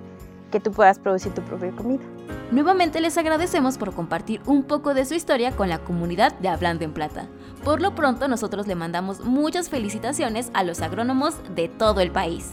que 0.52 0.60
tú 0.60 0.72
puedas 0.72 1.00
producir 1.00 1.34
tu 1.34 1.42
propia 1.42 1.72
comida. 1.72 2.04
Nuevamente 2.52 3.00
les 3.00 3.18
agradecemos 3.18 3.78
por 3.78 3.94
compartir 3.94 4.42
un 4.46 4.64
poco 4.64 4.94
de 4.94 5.06
su 5.06 5.14
historia 5.14 5.56
con 5.56 5.70
la 5.70 5.80
comunidad 5.80 6.38
de 6.40 6.50
Hablando 6.50 6.84
en 6.84 6.94
Plata. 6.94 7.28
Por 7.64 7.82
lo 7.82 7.96
pronto 7.96 8.28
nosotros 8.28 8.68
le 8.68 8.76
mandamos 8.76 9.22
muchas 9.24 9.70
felicitaciones 9.70 10.52
a 10.54 10.64
los 10.64 10.82
agrónomos 10.82 11.36
de 11.56 11.70
todo 11.70 12.02
el 12.02 12.12
país. 12.12 12.52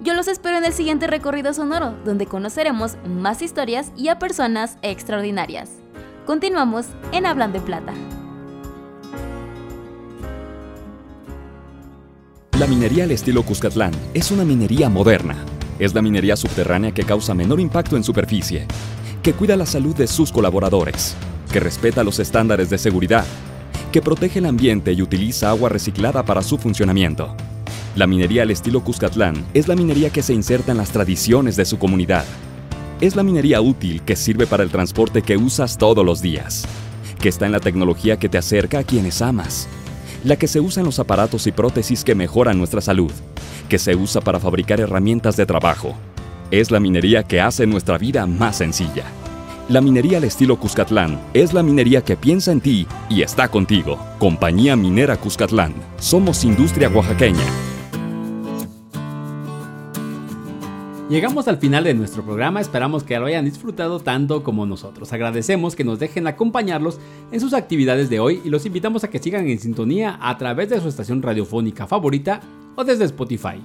Yo 0.00 0.14
los 0.14 0.28
espero 0.28 0.56
en 0.58 0.64
el 0.64 0.72
siguiente 0.72 1.08
recorrido 1.08 1.52
sonoro, 1.52 1.92
donde 2.04 2.26
conoceremos 2.26 2.96
más 3.04 3.42
historias 3.42 3.90
y 3.96 4.08
a 4.08 4.20
personas 4.20 4.78
extraordinarias. 4.82 5.70
Continuamos 6.24 6.86
en 7.10 7.26
Hablando 7.26 7.58
en 7.58 7.64
Plata. 7.64 7.92
La 12.58 12.66
minería 12.66 13.04
al 13.04 13.12
estilo 13.12 13.44
Cuscatlán 13.44 13.92
es 14.14 14.32
una 14.32 14.44
minería 14.44 14.88
moderna. 14.88 15.36
Es 15.78 15.94
la 15.94 16.02
minería 16.02 16.36
subterránea 16.36 16.90
que 16.90 17.04
causa 17.04 17.32
menor 17.32 17.60
impacto 17.60 17.96
en 17.96 18.02
superficie, 18.02 18.66
que 19.22 19.32
cuida 19.32 19.56
la 19.56 19.64
salud 19.64 19.94
de 19.94 20.08
sus 20.08 20.32
colaboradores, 20.32 21.14
que 21.52 21.60
respeta 21.60 22.02
los 22.02 22.18
estándares 22.18 22.68
de 22.68 22.76
seguridad, 22.78 23.24
que 23.92 24.02
protege 24.02 24.40
el 24.40 24.46
ambiente 24.46 24.92
y 24.92 25.02
utiliza 25.02 25.50
agua 25.50 25.68
reciclada 25.68 26.24
para 26.24 26.42
su 26.42 26.58
funcionamiento. 26.58 27.32
La 27.94 28.08
minería 28.08 28.42
al 28.42 28.50
estilo 28.50 28.82
Cuscatlán 28.82 29.46
es 29.54 29.68
la 29.68 29.76
minería 29.76 30.10
que 30.10 30.24
se 30.24 30.34
inserta 30.34 30.72
en 30.72 30.78
las 30.78 30.90
tradiciones 30.90 31.54
de 31.54 31.64
su 31.64 31.78
comunidad. 31.78 32.24
Es 33.00 33.14
la 33.14 33.22
minería 33.22 33.60
útil 33.60 34.02
que 34.02 34.16
sirve 34.16 34.48
para 34.48 34.64
el 34.64 34.70
transporte 34.70 35.22
que 35.22 35.36
usas 35.36 35.78
todos 35.78 36.04
los 36.04 36.22
días, 36.22 36.66
que 37.20 37.28
está 37.28 37.46
en 37.46 37.52
la 37.52 37.60
tecnología 37.60 38.18
que 38.18 38.28
te 38.28 38.36
acerca 38.36 38.80
a 38.80 38.84
quienes 38.84 39.22
amas, 39.22 39.68
la 40.24 40.36
que 40.36 40.48
se 40.48 40.60
usa 40.60 40.80
en 40.80 40.86
los 40.86 40.98
aparatos 40.98 41.46
y 41.46 41.52
prótesis 41.52 42.04
que 42.04 42.14
mejoran 42.14 42.58
nuestra 42.58 42.80
salud, 42.80 43.12
que 43.68 43.78
se 43.78 43.94
usa 43.94 44.20
para 44.20 44.40
fabricar 44.40 44.80
herramientas 44.80 45.36
de 45.36 45.46
trabajo. 45.46 45.94
Es 46.50 46.70
la 46.70 46.80
minería 46.80 47.22
que 47.22 47.40
hace 47.40 47.66
nuestra 47.66 47.98
vida 47.98 48.26
más 48.26 48.56
sencilla. 48.56 49.04
La 49.68 49.82
minería 49.82 50.16
al 50.16 50.24
estilo 50.24 50.58
Cuscatlán 50.58 51.20
es 51.34 51.52
la 51.52 51.62
minería 51.62 52.02
que 52.02 52.16
piensa 52.16 52.52
en 52.52 52.62
ti 52.62 52.86
y 53.10 53.20
está 53.20 53.48
contigo. 53.48 53.98
Compañía 54.18 54.76
Minera 54.76 55.18
Cuscatlán. 55.18 55.74
Somos 55.98 56.42
industria 56.44 56.88
oaxaqueña. 56.88 57.67
Llegamos 61.08 61.48
al 61.48 61.56
final 61.56 61.84
de 61.84 61.94
nuestro 61.94 62.22
programa, 62.22 62.60
esperamos 62.60 63.02
que 63.02 63.18
lo 63.18 63.24
hayan 63.24 63.46
disfrutado 63.46 63.98
tanto 63.98 64.44
como 64.44 64.66
nosotros. 64.66 65.10
Agradecemos 65.14 65.74
que 65.74 65.82
nos 65.82 65.98
dejen 65.98 66.26
acompañarlos 66.26 66.98
en 67.32 67.40
sus 67.40 67.54
actividades 67.54 68.10
de 68.10 68.20
hoy 68.20 68.42
y 68.44 68.50
los 68.50 68.66
invitamos 68.66 69.04
a 69.04 69.08
que 69.08 69.18
sigan 69.18 69.48
en 69.48 69.58
sintonía 69.58 70.18
a 70.20 70.36
través 70.36 70.68
de 70.68 70.78
su 70.82 70.88
estación 70.88 71.22
radiofónica 71.22 71.86
favorita 71.86 72.42
o 72.76 72.84
desde 72.84 73.06
Spotify. 73.06 73.58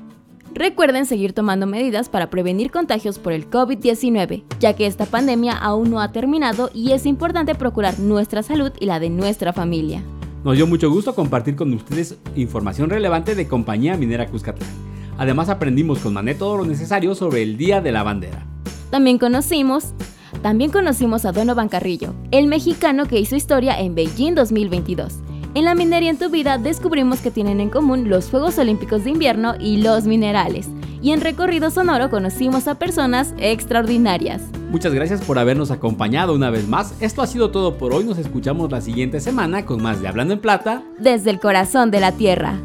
Recuerden 0.54 1.06
seguir 1.06 1.34
tomando 1.34 1.68
medidas 1.68 2.08
para 2.08 2.30
prevenir 2.30 2.72
contagios 2.72 3.20
por 3.20 3.34
el 3.34 3.50
COVID-19, 3.50 4.44
ya 4.62 4.74
que 4.74 4.86
esta 4.86 5.06
pandemia 5.06 5.58
aún 5.58 5.92
no 5.92 6.00
ha 6.00 6.14
terminado 6.14 6.70
y 6.74 6.94
es 6.94 7.06
importante 7.06 7.56
procurar 7.56 8.00
nuestra 8.00 8.42
salud 8.42 8.72
y 8.80 8.86
la 8.86 9.02
de 9.02 9.10
nuestra 9.10 9.52
familia. 9.52 10.02
Nos 10.46 10.56
dio 10.56 10.66
mucho 10.66 10.90
gusto 10.90 11.14
compartir 11.14 11.58
con 11.58 11.74
ustedes 11.74 12.18
información 12.38 12.90
relevante 12.90 13.36
de 13.36 13.50
Compañía 13.50 13.98
Minera 13.98 14.30
Cuscatlán. 14.30 14.83
Además 15.18 15.50
aprendimos 15.50 16.00
con 16.00 16.14
Mané 16.14 16.36
todo 16.36 16.58
lo 16.58 16.66
necesario 16.66 17.16
sobre 17.16 17.44
el 17.44 17.58
Día 17.58 17.82
de 17.82 17.92
la 17.92 18.04
Bandera. 18.04 18.46
También 18.90 19.18
conocimos, 19.18 19.94
también 20.42 20.72
conocimos 20.72 21.26
a 21.26 21.32
Donovan 21.32 21.70
Carrillo, 21.70 22.14
el 22.32 22.48
mexicano 22.48 23.06
que 23.06 23.20
hizo 23.20 23.36
historia 23.36 23.80
en 23.80 23.96
Beijing 23.96 24.36
2022. 24.36 25.14
En 25.56 25.66
la 25.66 25.76
minería 25.76 26.10
en 26.10 26.18
tu 26.18 26.30
vida 26.30 26.58
descubrimos 26.58 27.20
que 27.20 27.30
tienen 27.30 27.60
en 27.60 27.70
común 27.70 28.10
los 28.10 28.30
Juegos 28.30 28.58
Olímpicos 28.58 29.04
de 29.04 29.12
Invierno 29.12 29.54
y 29.60 29.78
los 29.78 30.06
minerales. 30.06 30.68
Y 31.04 31.12
en 31.12 31.22
recorrido 31.22 31.70
sonoro 31.70 32.10
conocimos 32.10 32.68
a 32.68 32.80
personas 32.80 33.36
extraordinarias. 33.38 34.42
Muchas 34.72 34.94
gracias 34.94 35.22
por 35.22 35.38
habernos 35.38 35.70
acompañado 35.70 36.34
una 36.34 36.50
vez 36.50 36.68
más. 36.68 36.96
Esto 37.02 37.22
ha 37.22 37.28
sido 37.28 37.52
todo 37.52 37.78
por 37.78 37.94
hoy. 37.94 38.04
Nos 38.04 38.18
escuchamos 38.18 38.72
la 38.72 38.82
siguiente 38.82 39.20
semana 39.20 39.66
con 39.66 39.84
más 39.84 40.02
de 40.02 40.08
Hablando 40.08 40.34
en 40.34 40.40
Plata. 40.40 40.82
Desde 40.98 41.30
el 41.30 41.40
corazón 41.40 41.92
de 41.92 42.00
la 42.00 42.14
Tierra. 42.14 42.60